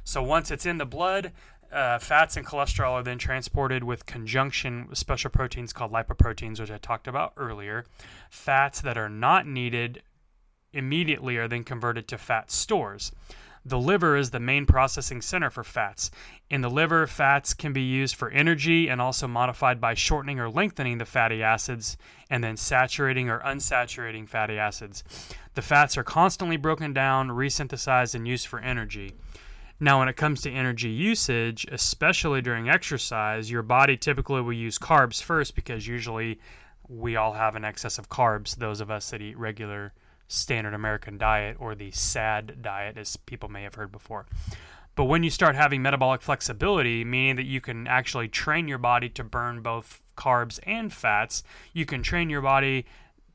So 0.09 0.23
once 0.23 0.49
it's 0.49 0.65
in 0.65 0.79
the 0.79 0.87
blood, 0.87 1.33
uh, 1.71 1.99
fats 1.99 2.35
and 2.35 2.43
cholesterol 2.43 2.93
are 2.93 3.03
then 3.03 3.19
transported 3.19 3.83
with 3.83 4.07
conjunction 4.07 4.87
with 4.89 4.97
special 4.97 5.29
proteins 5.29 5.71
called 5.71 5.91
lipoproteins, 5.91 6.59
which 6.59 6.71
I 6.71 6.79
talked 6.79 7.07
about 7.07 7.33
earlier. 7.37 7.85
Fats 8.31 8.81
that 8.81 8.97
are 8.97 9.07
not 9.07 9.45
needed 9.45 10.01
immediately 10.73 11.37
are 11.37 11.47
then 11.47 11.63
converted 11.63 12.07
to 12.07 12.17
fat 12.17 12.49
stores. 12.49 13.11
The 13.63 13.77
liver 13.77 14.17
is 14.17 14.31
the 14.31 14.39
main 14.39 14.65
processing 14.65 15.21
center 15.21 15.51
for 15.51 15.63
fats. 15.63 16.09
In 16.49 16.61
the 16.61 16.71
liver, 16.71 17.05
fats 17.05 17.53
can 17.53 17.71
be 17.71 17.83
used 17.83 18.15
for 18.15 18.31
energy 18.31 18.87
and 18.87 18.99
also 18.99 19.27
modified 19.27 19.79
by 19.79 19.93
shortening 19.93 20.39
or 20.39 20.49
lengthening 20.49 20.97
the 20.97 21.05
fatty 21.05 21.43
acids 21.43 21.97
and 22.31 22.43
then 22.43 22.57
saturating 22.57 23.29
or 23.29 23.41
unsaturating 23.41 24.27
fatty 24.27 24.57
acids. 24.57 25.03
The 25.53 25.61
fats 25.61 25.99
are 25.99 26.03
constantly 26.03 26.57
broken 26.57 26.93
down, 26.93 27.29
resynthesized, 27.29 28.15
and 28.15 28.27
used 28.27 28.47
for 28.47 28.59
energy. 28.59 29.13
Now, 29.79 29.99
when 29.99 30.09
it 30.09 30.17
comes 30.17 30.41
to 30.41 30.51
energy 30.51 30.89
usage, 30.89 31.65
especially 31.71 32.41
during 32.41 32.69
exercise, 32.69 33.49
your 33.49 33.61
body 33.61 33.95
typically 33.95 34.41
will 34.41 34.53
use 34.53 34.77
carbs 34.77 35.23
first 35.23 35.55
because 35.55 35.87
usually 35.87 36.39
we 36.89 37.15
all 37.15 37.33
have 37.33 37.55
an 37.55 37.63
excess 37.63 37.97
of 37.97 38.09
carbs, 38.09 38.57
those 38.57 38.81
of 38.81 38.91
us 38.91 39.09
that 39.11 39.21
eat 39.21 39.37
regular 39.37 39.93
standard 40.27 40.73
American 40.73 41.17
diet 41.17 41.55
or 41.59 41.75
the 41.75 41.91
SAD 41.91 42.61
diet, 42.61 42.97
as 42.97 43.15
people 43.15 43.47
may 43.47 43.63
have 43.63 43.75
heard 43.75 43.91
before. 43.91 44.25
But 44.95 45.05
when 45.05 45.23
you 45.23 45.29
start 45.29 45.55
having 45.55 45.81
metabolic 45.81 46.21
flexibility, 46.21 47.05
meaning 47.05 47.37
that 47.37 47.45
you 47.45 47.61
can 47.61 47.87
actually 47.87 48.27
train 48.27 48.67
your 48.67 48.77
body 48.77 49.07
to 49.09 49.23
burn 49.23 49.61
both 49.61 50.01
carbs 50.17 50.59
and 50.63 50.91
fats, 50.91 51.41
you 51.71 51.85
can 51.85 52.03
train 52.03 52.29
your 52.29 52.41
body 52.41 52.85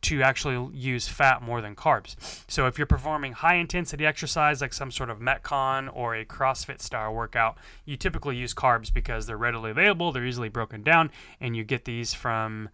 to 0.05 0.23
actually 0.23 0.75
use 0.75 1.09
fat 1.09 1.43
more 1.43 1.61
than 1.61 1.75
carbs. 1.75 2.17
So 2.49 2.67
if 2.67 2.79
you're 2.79 2.87
performing 2.87 3.33
high 3.33 3.57
intensity 3.57 4.07
exercise 4.07 4.61
like 4.61 4.73
some 4.73 4.91
sort 4.91 5.11
of 5.11 5.19
Metcon 5.19 5.89
or 5.95 6.15
a 6.15 6.25
CrossFit 6.25 6.81
style 6.81 7.15
workout, 7.15 7.57
you 7.85 7.97
typically 7.97 8.37
use 8.37 8.55
carbs 8.55 8.93
because 8.93 9.27
they're 9.27 9.37
readily 9.37 9.71
available, 9.71 10.13
they're 10.13 10.27
easily 10.27 10.49
broken 10.49 10.83
down, 10.83 11.11
and 11.41 11.57
you 11.57 11.65
get 11.65 11.85
these 11.85 12.15
from 12.15 12.69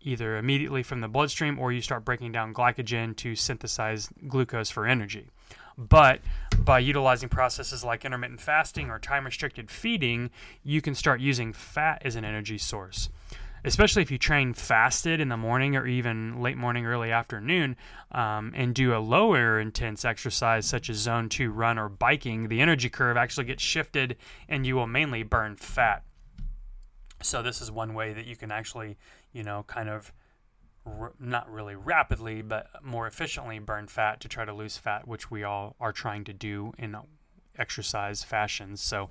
either 0.00 0.36
immediately 0.36 0.82
from 0.82 1.00
the 1.00 1.08
bloodstream 1.08 1.58
or 1.58 1.72
you 1.72 1.80
start 1.80 2.04
breaking 2.04 2.32
down 2.32 2.52
glycogen 2.52 3.16
to 3.16 3.36
synthesize 3.36 4.10
glucose 4.26 4.70
for 4.70 4.86
energy. 4.86 5.28
But 5.78 6.20
by 6.58 6.80
utilizing 6.80 7.28
processes 7.28 7.84
like 7.84 8.04
intermittent 8.04 8.40
fasting 8.40 8.90
or 8.90 8.98
time 8.98 9.24
restricted 9.24 9.70
feeding, 9.70 10.30
you 10.62 10.82
can 10.82 10.94
start 10.94 11.20
using 11.20 11.52
fat 11.52 12.02
as 12.04 12.16
an 12.16 12.24
energy 12.24 12.58
source. 12.58 13.08
Especially 13.64 14.02
if 14.02 14.10
you 14.10 14.18
train 14.18 14.54
fasted 14.54 15.20
in 15.20 15.28
the 15.28 15.36
morning 15.36 15.76
or 15.76 15.86
even 15.86 16.40
late 16.40 16.56
morning, 16.56 16.84
early 16.84 17.12
afternoon, 17.12 17.76
um, 18.10 18.52
and 18.56 18.74
do 18.74 18.94
a 18.94 18.98
lower 18.98 19.60
intense 19.60 20.04
exercise 20.04 20.66
such 20.66 20.90
as 20.90 20.96
zone 20.96 21.28
two 21.28 21.50
run 21.50 21.78
or 21.78 21.88
biking, 21.88 22.48
the 22.48 22.60
energy 22.60 22.90
curve 22.90 23.16
actually 23.16 23.44
gets 23.44 23.62
shifted 23.62 24.16
and 24.48 24.66
you 24.66 24.74
will 24.74 24.86
mainly 24.86 25.22
burn 25.22 25.56
fat. 25.56 26.02
So, 27.22 27.40
this 27.40 27.60
is 27.60 27.70
one 27.70 27.94
way 27.94 28.12
that 28.12 28.26
you 28.26 28.34
can 28.34 28.50
actually, 28.50 28.98
you 29.32 29.44
know, 29.44 29.64
kind 29.68 29.88
of 29.88 30.12
not 31.20 31.50
really 31.50 31.76
rapidly, 31.76 32.42
but 32.42 32.68
more 32.82 33.06
efficiently 33.06 33.58
burn 33.60 33.86
fat 33.86 34.20
to 34.20 34.28
try 34.28 34.44
to 34.44 34.52
lose 34.52 34.76
fat, 34.76 35.06
which 35.06 35.30
we 35.30 35.44
all 35.44 35.76
are 35.78 35.92
trying 35.92 36.24
to 36.24 36.32
do 36.32 36.72
in 36.78 36.96
exercise 37.58 38.22
fashions. 38.24 38.80
So, 38.80 39.10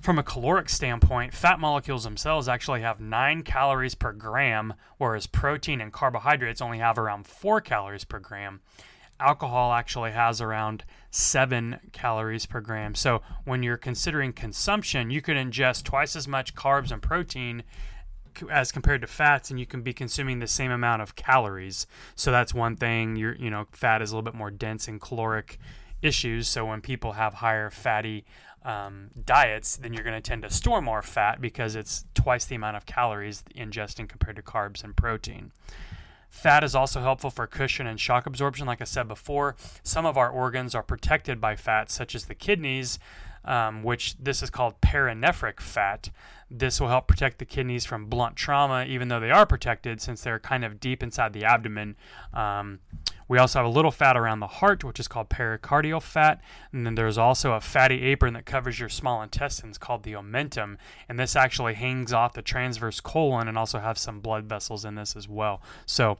from 0.00 0.18
a 0.18 0.22
caloric 0.22 0.68
standpoint, 0.68 1.34
fat 1.34 1.58
molecules 1.58 2.04
themselves 2.04 2.48
actually 2.48 2.80
have 2.82 3.00
9 3.00 3.42
calories 3.42 3.94
per 3.94 4.12
gram, 4.12 4.74
whereas 4.98 5.26
protein 5.26 5.80
and 5.80 5.92
carbohydrates 5.92 6.60
only 6.60 6.78
have 6.78 6.98
around 6.98 7.26
4 7.26 7.60
calories 7.60 8.04
per 8.04 8.18
gram. 8.18 8.60
Alcohol 9.18 9.72
actually 9.72 10.12
has 10.12 10.40
around 10.42 10.84
7 11.10 11.80
calories 11.92 12.44
per 12.44 12.60
gram. 12.60 12.94
So, 12.94 13.22
when 13.44 13.62
you're 13.62 13.76
considering 13.76 14.32
consumption, 14.32 15.10
you 15.10 15.22
could 15.22 15.36
ingest 15.36 15.84
twice 15.84 16.16
as 16.16 16.28
much 16.28 16.54
carbs 16.54 16.90
and 16.90 17.02
protein 17.02 17.62
as 18.50 18.72
compared 18.72 19.00
to 19.00 19.06
fats 19.06 19.50
and 19.50 19.58
you 19.58 19.66
can 19.66 19.82
be 19.82 19.92
consuming 19.92 20.40
the 20.40 20.46
same 20.46 20.70
amount 20.70 21.00
of 21.00 21.16
calories 21.16 21.86
so 22.14 22.30
that's 22.30 22.52
one 22.52 22.76
thing 22.76 23.16
you're 23.16 23.34
you 23.36 23.50
know 23.50 23.66
fat 23.72 24.02
is 24.02 24.10
a 24.10 24.14
little 24.14 24.22
bit 24.22 24.34
more 24.34 24.50
dense 24.50 24.88
in 24.88 24.98
caloric 24.98 25.58
issues 26.06 26.48
so 26.48 26.64
when 26.64 26.80
people 26.80 27.12
have 27.12 27.34
higher 27.34 27.70
fatty 27.70 28.24
um, 28.64 29.10
diets 29.24 29.76
then 29.76 29.92
you're 29.92 30.04
going 30.04 30.14
to 30.14 30.20
tend 30.20 30.42
to 30.42 30.50
store 30.50 30.80
more 30.80 31.02
fat 31.02 31.40
because 31.40 31.76
it's 31.76 32.04
twice 32.14 32.44
the 32.44 32.54
amount 32.54 32.76
of 32.76 32.86
calories 32.86 33.44
ingesting 33.54 34.08
compared 34.08 34.36
to 34.36 34.42
carbs 34.42 34.82
and 34.82 34.96
protein 34.96 35.52
Fat 36.36 36.62
is 36.62 36.74
also 36.74 37.00
helpful 37.00 37.30
for 37.30 37.46
cushion 37.46 37.86
and 37.86 37.98
shock 37.98 38.26
absorption. 38.26 38.66
Like 38.66 38.82
I 38.82 38.84
said 38.84 39.08
before, 39.08 39.56
some 39.82 40.04
of 40.04 40.18
our 40.18 40.28
organs 40.28 40.74
are 40.74 40.82
protected 40.82 41.40
by 41.40 41.56
fat, 41.56 41.90
such 41.90 42.14
as 42.14 42.26
the 42.26 42.34
kidneys, 42.34 42.98
um, 43.46 43.82
which 43.82 44.18
this 44.18 44.42
is 44.42 44.50
called 44.50 44.80
perinephric 44.82 45.60
fat. 45.60 46.10
This 46.50 46.78
will 46.78 46.88
help 46.88 47.06
protect 47.06 47.38
the 47.38 47.46
kidneys 47.46 47.86
from 47.86 48.06
blunt 48.06 48.36
trauma, 48.36 48.84
even 48.84 49.08
though 49.08 49.18
they 49.18 49.30
are 49.30 49.46
protected 49.46 50.02
since 50.02 50.20
they're 50.20 50.38
kind 50.38 50.62
of 50.62 50.78
deep 50.78 51.02
inside 51.02 51.32
the 51.32 51.44
abdomen. 51.44 51.96
Um, 52.34 52.80
we 53.28 53.38
also 53.38 53.58
have 53.58 53.66
a 53.66 53.70
little 53.70 53.90
fat 53.90 54.16
around 54.16 54.40
the 54.40 54.46
heart, 54.46 54.84
which 54.84 55.00
is 55.00 55.08
called 55.08 55.28
pericardial 55.28 56.02
fat. 56.02 56.40
And 56.72 56.86
then 56.86 56.94
there's 56.94 57.18
also 57.18 57.52
a 57.52 57.60
fatty 57.60 58.02
apron 58.02 58.34
that 58.34 58.46
covers 58.46 58.78
your 58.78 58.88
small 58.88 59.22
intestines 59.22 59.78
called 59.78 60.04
the 60.04 60.12
omentum. 60.12 60.76
And 61.08 61.18
this 61.18 61.34
actually 61.34 61.74
hangs 61.74 62.12
off 62.12 62.34
the 62.34 62.42
transverse 62.42 63.00
colon 63.00 63.48
and 63.48 63.58
also 63.58 63.80
have 63.80 63.98
some 63.98 64.20
blood 64.20 64.44
vessels 64.44 64.84
in 64.84 64.94
this 64.94 65.16
as 65.16 65.28
well. 65.28 65.60
So, 65.86 66.18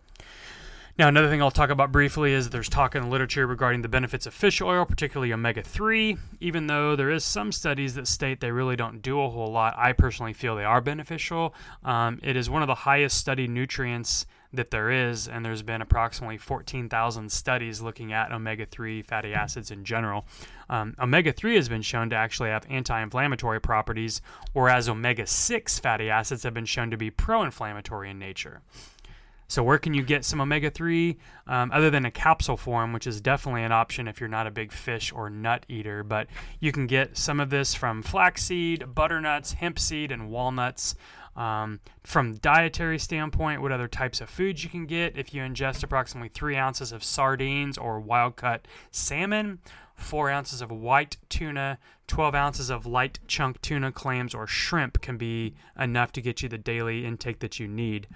now, 0.98 1.08
another 1.08 1.28
thing 1.28 1.42
I'll 1.42 1.50
talk 1.50 1.68
about 1.68 1.92
briefly 1.92 2.32
is 2.32 2.48
there's 2.48 2.70
talk 2.70 2.94
in 2.94 3.02
the 3.02 3.08
literature 3.08 3.46
regarding 3.46 3.82
the 3.82 3.88
benefits 3.88 4.24
of 4.24 4.32
fish 4.32 4.62
oil, 4.62 4.86
particularly 4.86 5.30
omega 5.30 5.62
3. 5.62 6.16
Even 6.40 6.68
though 6.68 6.96
there 6.96 7.10
is 7.10 7.22
some 7.22 7.52
studies 7.52 7.94
that 7.96 8.08
state 8.08 8.40
they 8.40 8.50
really 8.50 8.76
don't 8.76 9.02
do 9.02 9.20
a 9.20 9.28
whole 9.28 9.52
lot, 9.52 9.74
I 9.76 9.92
personally 9.92 10.32
feel 10.32 10.56
they 10.56 10.64
are 10.64 10.80
beneficial. 10.80 11.54
Um, 11.84 12.18
it 12.22 12.34
is 12.34 12.48
one 12.48 12.62
of 12.62 12.66
the 12.66 12.74
highest 12.74 13.18
studied 13.18 13.50
nutrients 13.50 14.24
that 14.52 14.70
there 14.70 14.90
is, 14.90 15.28
and 15.28 15.44
there's 15.44 15.62
been 15.62 15.82
approximately 15.82 16.38
14,000 16.38 17.30
studies 17.30 17.80
looking 17.80 18.12
at 18.12 18.32
omega 18.32 18.66
3 18.66 19.02
fatty 19.02 19.34
acids 19.34 19.70
in 19.70 19.84
general. 19.84 20.26
Um, 20.68 20.94
omega 20.98 21.32
3 21.32 21.56
has 21.56 21.68
been 21.68 21.82
shown 21.82 22.10
to 22.10 22.16
actually 22.16 22.50
have 22.50 22.66
anti 22.68 23.00
inflammatory 23.00 23.60
properties, 23.60 24.20
whereas 24.52 24.88
omega 24.88 25.26
6 25.26 25.78
fatty 25.78 26.10
acids 26.10 26.42
have 26.42 26.54
been 26.54 26.66
shown 26.66 26.90
to 26.90 26.96
be 26.96 27.10
pro 27.10 27.42
inflammatory 27.42 28.10
in 28.10 28.18
nature. 28.18 28.62
So, 29.48 29.62
where 29.62 29.78
can 29.78 29.94
you 29.94 30.02
get 30.02 30.24
some 30.24 30.40
omega 30.40 30.70
3 30.70 31.16
um, 31.46 31.70
other 31.72 31.88
than 31.88 32.04
a 32.04 32.10
capsule 32.10 32.56
form, 32.56 32.92
which 32.92 33.06
is 33.06 33.20
definitely 33.20 33.62
an 33.62 33.70
option 33.70 34.08
if 34.08 34.18
you're 34.18 34.28
not 34.28 34.48
a 34.48 34.50
big 34.50 34.72
fish 34.72 35.12
or 35.12 35.30
nut 35.30 35.64
eater? 35.68 36.02
But 36.02 36.26
you 36.58 36.72
can 36.72 36.88
get 36.88 37.16
some 37.16 37.38
of 37.38 37.50
this 37.50 37.72
from 37.72 38.02
flaxseed, 38.02 38.92
butternuts, 38.94 39.52
hemp 39.52 39.78
seed, 39.78 40.10
and 40.10 40.30
walnuts. 40.30 40.96
Um, 41.36 41.80
from 42.02 42.36
dietary 42.36 42.98
standpoint, 42.98 43.60
what 43.60 43.70
other 43.70 43.88
types 43.88 44.20
of 44.20 44.30
foods 44.30 44.64
you 44.64 44.70
can 44.70 44.86
get? 44.86 45.16
If 45.16 45.34
you 45.34 45.42
ingest 45.42 45.82
approximately 45.82 46.30
three 46.30 46.56
ounces 46.56 46.92
of 46.92 47.04
sardines 47.04 47.76
or 47.76 48.00
wild 48.00 48.36
cut 48.36 48.66
salmon, 48.90 49.58
four 49.94 50.30
ounces 50.30 50.62
of 50.62 50.70
white 50.70 51.18
tuna, 51.28 51.78
12 52.06 52.34
ounces 52.34 52.70
of 52.70 52.86
light 52.86 53.18
chunk 53.26 53.60
tuna, 53.60 53.92
clams, 53.92 54.34
or 54.34 54.46
shrimp 54.46 55.00
can 55.00 55.16
be 55.16 55.54
enough 55.78 56.12
to 56.12 56.22
get 56.22 56.42
you 56.42 56.48
the 56.48 56.58
daily 56.58 57.04
intake 57.04 57.40
that 57.40 57.58
you 57.58 57.68
need 57.68 58.06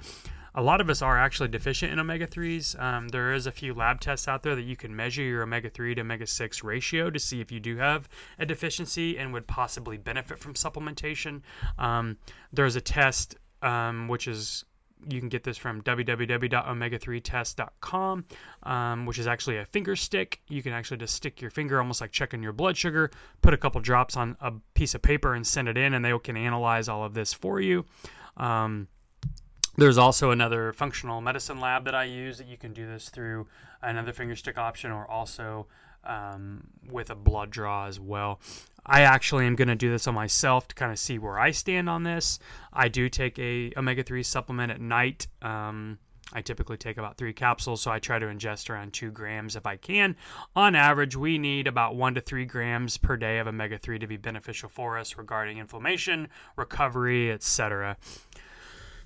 a 0.54 0.62
lot 0.62 0.80
of 0.80 0.90
us 0.90 1.02
are 1.02 1.18
actually 1.18 1.48
deficient 1.48 1.92
in 1.92 1.98
omega 1.98 2.26
3s. 2.26 2.80
Um, 2.80 3.08
there 3.08 3.32
is 3.32 3.46
a 3.46 3.52
few 3.52 3.74
lab 3.74 4.00
tests 4.00 4.28
out 4.28 4.42
there 4.42 4.54
that 4.54 4.62
you 4.62 4.76
can 4.76 4.94
measure 4.94 5.22
your 5.22 5.42
omega 5.42 5.70
3 5.70 5.94
to 5.94 6.00
omega 6.00 6.26
6 6.26 6.64
ratio 6.64 7.10
to 7.10 7.18
see 7.18 7.40
if 7.40 7.52
you 7.52 7.60
do 7.60 7.76
have 7.76 8.08
a 8.38 8.46
deficiency 8.46 9.18
and 9.18 9.32
would 9.32 9.46
possibly 9.46 9.96
benefit 9.96 10.38
from 10.38 10.54
supplementation. 10.54 11.42
Um, 11.78 12.18
there's 12.52 12.76
a 12.76 12.80
test 12.80 13.36
um, 13.62 14.08
which 14.08 14.26
is 14.26 14.64
you 15.08 15.20
can 15.20 15.28
get 15.28 15.44
this 15.44 15.56
from 15.56 15.80
www.omega3test.com, 15.82 18.24
um, 18.64 19.06
which 19.06 19.18
is 19.18 19.26
actually 19.26 19.56
a 19.56 19.64
finger 19.64 19.96
stick. 19.96 20.42
You 20.48 20.62
can 20.62 20.74
actually 20.74 20.98
just 20.98 21.14
stick 21.14 21.40
your 21.40 21.50
finger, 21.50 21.78
almost 21.78 22.02
like 22.02 22.12
checking 22.12 22.42
your 22.42 22.52
blood 22.52 22.76
sugar, 22.76 23.10
put 23.40 23.54
a 23.54 23.56
couple 23.56 23.80
drops 23.80 24.16
on 24.16 24.36
a 24.40 24.52
piece 24.74 24.94
of 24.94 25.00
paper 25.02 25.34
and 25.34 25.46
send 25.46 25.68
it 25.68 25.78
in, 25.78 25.94
and 25.94 26.04
they 26.04 26.12
can 26.18 26.36
analyze 26.36 26.88
all 26.88 27.04
of 27.04 27.14
this 27.14 27.32
for 27.32 27.60
you. 27.60 27.86
Um, 28.36 28.88
there's 29.76 29.98
also 29.98 30.30
another 30.30 30.72
functional 30.72 31.20
medicine 31.20 31.60
lab 31.60 31.84
that 31.84 31.94
I 31.94 32.04
use 32.04 32.38
that 32.38 32.46
you 32.46 32.56
can 32.56 32.72
do 32.72 32.86
this 32.86 33.08
through 33.08 33.46
another 33.82 34.12
finger 34.12 34.36
stick 34.36 34.58
option 34.58 34.90
or 34.90 35.10
also 35.10 35.66
um, 36.04 36.64
with 36.88 37.10
a 37.10 37.14
blood 37.14 37.50
draw 37.50 37.86
as 37.86 38.00
well. 38.00 38.40
I 38.84 39.02
actually 39.02 39.46
am 39.46 39.56
going 39.56 39.68
to 39.68 39.74
do 39.74 39.90
this 39.90 40.06
on 40.06 40.14
myself 40.14 40.68
to 40.68 40.74
kind 40.74 40.90
of 40.90 40.98
see 40.98 41.18
where 41.18 41.38
I 41.38 41.50
stand 41.50 41.88
on 41.88 42.02
this. 42.02 42.38
I 42.72 42.88
do 42.88 43.08
take 43.08 43.38
a 43.38 43.72
omega 43.76 44.02
3 44.02 44.22
supplement 44.22 44.72
at 44.72 44.80
night. 44.80 45.28
Um, 45.42 45.98
I 46.32 46.42
typically 46.42 46.76
take 46.76 46.96
about 46.96 47.16
three 47.16 47.32
capsules, 47.32 47.82
so 47.82 47.90
I 47.90 47.98
try 47.98 48.18
to 48.18 48.26
ingest 48.26 48.70
around 48.70 48.92
two 48.92 49.10
grams 49.10 49.56
if 49.56 49.66
I 49.66 49.76
can. 49.76 50.16
On 50.54 50.74
average, 50.74 51.16
we 51.16 51.38
need 51.38 51.66
about 51.66 51.96
one 51.96 52.14
to 52.14 52.20
three 52.20 52.44
grams 52.44 52.96
per 52.96 53.16
day 53.16 53.38
of 53.38 53.48
omega 53.48 53.78
3 53.78 53.98
to 53.98 54.06
be 54.06 54.16
beneficial 54.16 54.68
for 54.68 54.96
us 54.96 55.18
regarding 55.18 55.58
inflammation, 55.58 56.28
recovery, 56.56 57.32
etc. 57.32 57.96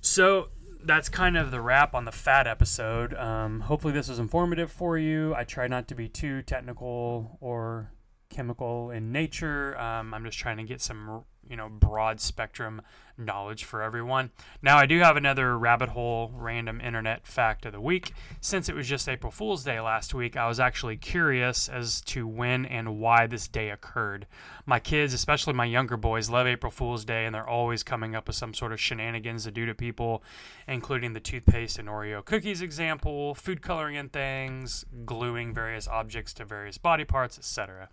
So 0.05 0.49
that's 0.83 1.09
kind 1.09 1.35
of 1.35 1.49
the 1.49 1.59
wrap 1.59 1.95
on 1.95 2.05
the 2.05 2.11
fat 2.11 2.45
episode. 2.45 3.15
Um, 3.15 3.61
hopefully, 3.61 3.91
this 3.91 4.07
was 4.07 4.19
informative 4.19 4.71
for 4.71 4.99
you. 4.99 5.33
I 5.33 5.43
try 5.43 5.67
not 5.67 5.87
to 5.87 5.95
be 5.95 6.07
too 6.07 6.43
technical 6.43 7.39
or 7.41 7.91
chemical 8.29 8.91
in 8.91 9.11
nature. 9.11 9.75
Um, 9.79 10.13
I'm 10.13 10.23
just 10.23 10.37
trying 10.37 10.57
to 10.57 10.63
get 10.63 10.79
some, 10.79 11.23
you 11.49 11.55
know, 11.55 11.69
broad 11.69 12.19
spectrum 12.19 12.81
knowledge 13.17 13.63
for 13.63 13.81
everyone. 13.81 14.31
Now, 14.61 14.77
I 14.77 14.85
do 14.85 14.99
have 14.99 15.15
another 15.15 15.57
rabbit 15.57 15.89
hole 15.89 16.31
random 16.35 16.81
internet 16.81 17.25
fact 17.25 17.65
of 17.65 17.71
the 17.71 17.79
week. 17.79 18.13
Since 18.41 18.67
it 18.67 18.75
was 18.75 18.87
just 18.87 19.07
April 19.07 19.31
Fool's 19.31 19.63
Day 19.63 19.79
last 19.79 20.13
week, 20.13 20.35
I 20.35 20.47
was 20.47 20.59
actually 20.59 20.97
curious 20.97 21.69
as 21.69 22.01
to 22.01 22.27
when 22.27 22.65
and 22.65 22.99
why 22.99 23.27
this 23.27 23.47
day 23.47 23.69
occurred. 23.69 24.27
My 24.65 24.79
kids, 24.79 25.13
especially 25.13 25.53
my 25.53 25.65
younger 25.65 25.97
boys, 25.97 26.29
love 26.29 26.47
April 26.47 26.71
Fool's 26.71 27.05
Day 27.05 27.25
and 27.25 27.33
they're 27.33 27.47
always 27.47 27.83
coming 27.83 28.15
up 28.15 28.27
with 28.27 28.35
some 28.35 28.53
sort 28.53 28.73
of 28.73 28.79
shenanigans 28.79 29.45
to 29.45 29.51
do 29.51 29.65
to 29.65 29.73
people, 29.73 30.23
including 30.67 31.13
the 31.13 31.19
toothpaste 31.19 31.79
and 31.79 31.87
Oreo 31.87 32.23
cookies 32.23 32.61
example, 32.61 33.35
food 33.35 33.61
coloring 33.61 33.95
in 33.95 34.09
things, 34.09 34.85
gluing 35.05 35.53
various 35.53 35.87
objects 35.87 36.33
to 36.33 36.45
various 36.45 36.77
body 36.77 37.05
parts, 37.05 37.37
etc. 37.37 37.89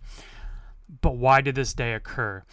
But 1.01 1.15
why 1.15 1.41
did 1.41 1.55
this 1.55 1.73
day 1.73 1.93
occur? 1.93 2.43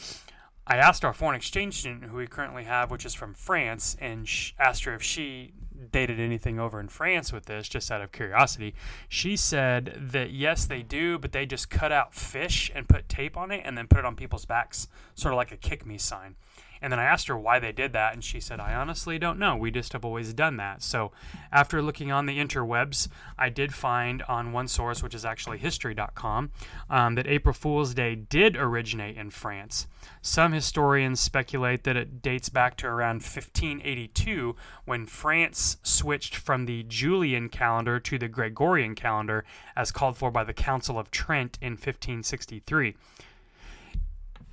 I 0.67 0.77
asked 0.77 1.05
our 1.05 1.13
foreign 1.13 1.37
exchange 1.37 1.79
student 1.79 2.05
who 2.05 2.17
we 2.17 2.27
currently 2.27 2.65
have, 2.65 2.91
which 2.91 3.05
is 3.05 3.15
from 3.15 3.35
France, 3.35 3.97
and 4.01 4.29
asked 4.59 4.85
her 4.85 4.95
if 4.95 5.03
she 5.03 5.53
dated 5.93 6.21
anything 6.21 6.61
over 6.61 6.79
in 6.79 6.89
France 6.89 7.33
with 7.33 7.47
this, 7.47 7.69
just 7.69 7.91
out 7.91 8.01
of 8.03 8.13
curiosity. 8.13 8.75
She 9.09 9.37
said 9.37 9.97
that 9.97 10.31
yes, 10.31 10.67
they 10.67 10.83
do, 10.83 11.19
but 11.19 11.33
they 11.33 11.47
just 11.47 11.71
cut 11.71 11.91
out 11.91 12.15
fish 12.15 12.71
and 12.75 12.89
put 12.89 13.09
tape 13.09 13.37
on 13.37 13.51
it 13.51 13.63
and 13.65 13.77
then 13.77 13.89
put 13.89 13.99
it 13.99 14.05
on 14.05 14.15
people's 14.15 14.45
backs, 14.45 14.89
sort 15.15 15.33
of 15.33 15.37
like 15.37 15.53
a 15.53 15.57
kick 15.57 15.87
me 15.87 15.99
sign. 15.99 16.37
And 16.83 16.93
then 16.93 16.99
I 16.99 17.05
asked 17.05 17.29
her 17.29 17.37
why 17.37 17.59
they 17.59 17.73
did 17.73 17.93
that, 17.93 18.15
and 18.15 18.25
she 18.25 18.41
said, 18.41 18.59
I 18.59 18.75
honestly 18.75 19.19
don't 19.19 19.39
know. 19.39 19.57
We 19.57 19.71
just 19.71 19.93
have 19.93 20.05
always 20.05 20.33
done 20.33 20.57
that. 20.57 20.83
So 20.83 21.13
after 21.53 21.83
looking 21.83 22.11
on 22.11 22.27
the 22.27 22.39
interwebs, 22.39 23.09
I 23.39 23.51
did 23.51 23.75
find 23.75 24.23
on 24.23 24.53
one 24.53 24.69
source, 24.69 25.03
which 25.03 25.15
is 25.15 25.25
actually 25.25 25.59
history.com, 25.59 26.51
um, 26.89 27.15
that 27.17 27.27
April 27.27 27.53
Fool's 27.53 27.95
Day 27.95 28.15
did 28.15 28.57
originate 28.57 29.17
in 29.17 29.31
France. 29.31 29.87
Some 30.23 30.53
historians 30.53 31.21
speculate 31.21 31.85
that 31.85 31.97
it 31.97 32.23
dates 32.23 32.49
back 32.49 32.77
to 32.79 32.87
around 32.87 33.17
1582 33.17 34.57
when 34.85 35.07
France 35.07 35.77
switched 35.83 36.35
from 36.35 36.65
the 36.65 36.83
Julian 36.85 37.49
calendar 37.49 38.01
to 38.01 38.19
the 38.19 38.29
Gregorian 38.29 38.95
calendar 38.95 39.45
as 39.77 39.93
called 39.93 40.17
for 40.17 40.31
by 40.31 40.45
the 40.45 40.55
Council 40.55 40.99
of 40.99 41.11
Trent 41.11 41.59
in 41.61 41.73
1563. 41.73 42.97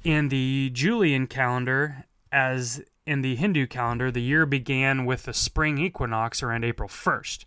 In 0.04 0.30
the 0.30 0.70
Julian 0.74 1.28
calendar, 1.28 2.06
as 2.32 2.82
in 3.06 3.22
the 3.22 3.36
Hindu 3.36 3.68
calendar, 3.68 4.12
the 4.12 4.22
year 4.22 4.46
began 4.46 5.06
with 5.06 5.24
the 5.24 5.34
spring 5.34 5.78
equinox 5.78 6.44
around 6.44 6.64
April 6.64 6.90
1st. 6.90 7.46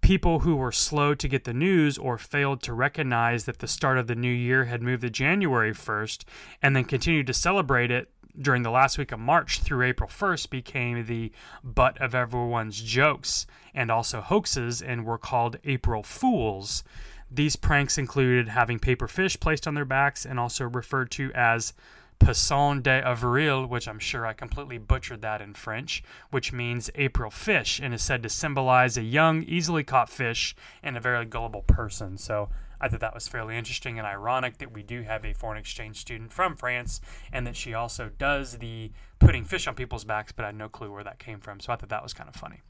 People 0.00 0.40
who 0.40 0.56
were 0.56 0.72
slow 0.72 1.14
to 1.14 1.28
get 1.28 1.44
the 1.44 1.52
news 1.52 1.98
or 1.98 2.16
failed 2.18 2.62
to 2.62 2.72
recognize 2.72 3.44
that 3.44 3.58
the 3.58 3.66
start 3.66 3.98
of 3.98 4.06
the 4.06 4.14
new 4.14 4.30
year 4.30 4.66
had 4.66 4.82
moved 4.82 5.02
to 5.02 5.10
January 5.10 5.72
1st 5.72 6.24
and 6.62 6.76
then 6.76 6.84
continued 6.84 7.26
to 7.26 7.34
celebrate 7.34 7.90
it 7.90 8.10
during 8.40 8.62
the 8.62 8.70
last 8.70 8.98
week 8.98 9.12
of 9.12 9.18
March 9.18 9.60
through 9.60 9.82
April 9.82 10.08
1st 10.08 10.50
became 10.50 11.06
the 11.06 11.32
butt 11.64 12.00
of 12.00 12.14
everyone's 12.14 12.80
jokes 12.80 13.46
and 13.74 13.90
also 13.90 14.20
hoaxes 14.20 14.82
and 14.82 15.04
were 15.04 15.18
called 15.18 15.56
April 15.64 16.02
Fools. 16.02 16.84
These 17.30 17.56
pranks 17.56 17.98
included 17.98 18.48
having 18.48 18.78
paper 18.78 19.08
fish 19.08 19.40
placed 19.40 19.66
on 19.66 19.74
their 19.74 19.84
backs 19.84 20.24
and 20.24 20.38
also 20.38 20.68
referred 20.68 21.10
to 21.12 21.32
as 21.34 21.72
Poisson 22.18 22.80
d'Avril, 22.82 23.66
which 23.66 23.86
I'm 23.86 23.98
sure 23.98 24.26
I 24.26 24.32
completely 24.32 24.78
butchered 24.78 25.22
that 25.22 25.40
in 25.40 25.54
French, 25.54 26.02
which 26.30 26.52
means 26.52 26.90
April 26.94 27.30
fish 27.30 27.80
and 27.80 27.94
is 27.94 28.02
said 28.02 28.22
to 28.22 28.28
symbolize 28.28 28.96
a 28.96 29.02
young, 29.02 29.42
easily 29.44 29.84
caught 29.84 30.10
fish 30.10 30.56
and 30.82 30.96
a 30.96 31.00
very 31.00 31.24
gullible 31.24 31.62
person. 31.62 32.18
So 32.18 32.48
I 32.80 32.88
thought 32.88 33.00
that 33.00 33.14
was 33.14 33.28
fairly 33.28 33.56
interesting 33.56 33.98
and 33.98 34.06
ironic 34.06 34.58
that 34.58 34.72
we 34.72 34.82
do 34.82 35.02
have 35.02 35.24
a 35.24 35.32
foreign 35.32 35.58
exchange 35.58 35.98
student 35.98 36.32
from 36.32 36.56
France 36.56 37.00
and 37.32 37.46
that 37.46 37.56
she 37.56 37.74
also 37.74 38.10
does 38.18 38.58
the 38.58 38.92
putting 39.18 39.44
fish 39.44 39.66
on 39.66 39.74
people's 39.74 40.04
backs, 40.04 40.32
but 40.32 40.44
I 40.44 40.48
had 40.48 40.56
no 40.56 40.68
clue 40.68 40.92
where 40.92 41.04
that 41.04 41.18
came 41.18 41.40
from. 41.40 41.60
So 41.60 41.72
I 41.72 41.76
thought 41.76 41.88
that 41.88 42.02
was 42.02 42.12
kind 42.12 42.28
of 42.28 42.34
funny. 42.34 42.60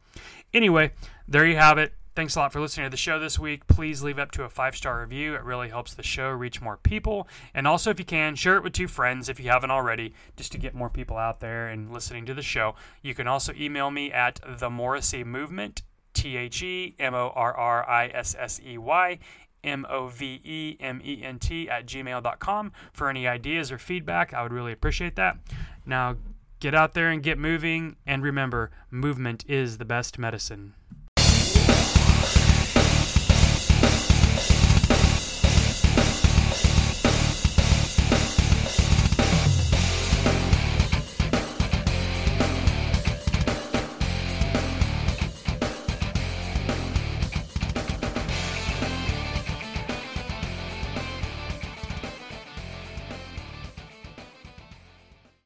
Anyway, 0.54 0.92
there 1.26 1.46
you 1.46 1.56
have 1.56 1.78
it. 1.78 1.92
Thanks 2.16 2.34
a 2.34 2.38
lot 2.38 2.50
for 2.50 2.62
listening 2.62 2.86
to 2.86 2.90
the 2.90 2.96
show 2.96 3.18
this 3.18 3.38
week. 3.38 3.66
Please 3.66 4.02
leave 4.02 4.18
up 4.18 4.30
to 4.30 4.44
a 4.44 4.48
five 4.48 4.74
star 4.74 5.02
review. 5.02 5.34
It 5.34 5.44
really 5.44 5.68
helps 5.68 5.92
the 5.92 6.02
show 6.02 6.30
reach 6.30 6.62
more 6.62 6.78
people. 6.78 7.28
And 7.52 7.68
also, 7.68 7.90
if 7.90 7.98
you 7.98 8.06
can, 8.06 8.36
share 8.36 8.56
it 8.56 8.62
with 8.62 8.72
two 8.72 8.88
friends 8.88 9.28
if 9.28 9.38
you 9.38 9.50
haven't 9.50 9.70
already, 9.70 10.14
just 10.34 10.50
to 10.52 10.58
get 10.58 10.74
more 10.74 10.88
people 10.88 11.18
out 11.18 11.40
there 11.40 11.68
and 11.68 11.92
listening 11.92 12.24
to 12.24 12.32
the 12.32 12.40
show. 12.40 12.74
You 13.02 13.14
can 13.14 13.28
also 13.28 13.52
email 13.52 13.90
me 13.90 14.10
at 14.10 14.40
the 14.46 14.70
Morrissey 14.70 15.24
Movement, 15.24 15.82
T 16.14 16.38
H 16.38 16.62
E 16.62 16.96
M 16.98 17.14
O 17.14 17.32
R 17.34 17.54
R 17.54 17.86
I 17.86 18.06
S 18.06 18.34
S 18.38 18.62
E 18.64 18.78
Y, 18.78 19.18
M 19.62 19.84
O 19.90 20.06
V 20.06 20.40
E 20.42 20.78
M 20.80 21.02
E 21.04 21.22
N 21.22 21.38
T 21.38 21.68
at 21.68 21.84
gmail.com 21.84 22.72
for 22.94 23.10
any 23.10 23.28
ideas 23.28 23.70
or 23.70 23.76
feedback. 23.76 24.32
I 24.32 24.42
would 24.42 24.54
really 24.54 24.72
appreciate 24.72 25.16
that. 25.16 25.36
Now, 25.84 26.16
get 26.60 26.74
out 26.74 26.94
there 26.94 27.10
and 27.10 27.22
get 27.22 27.36
moving. 27.36 27.96
And 28.06 28.22
remember, 28.22 28.70
movement 28.90 29.44
is 29.46 29.76
the 29.76 29.84
best 29.84 30.18
medicine. 30.18 30.72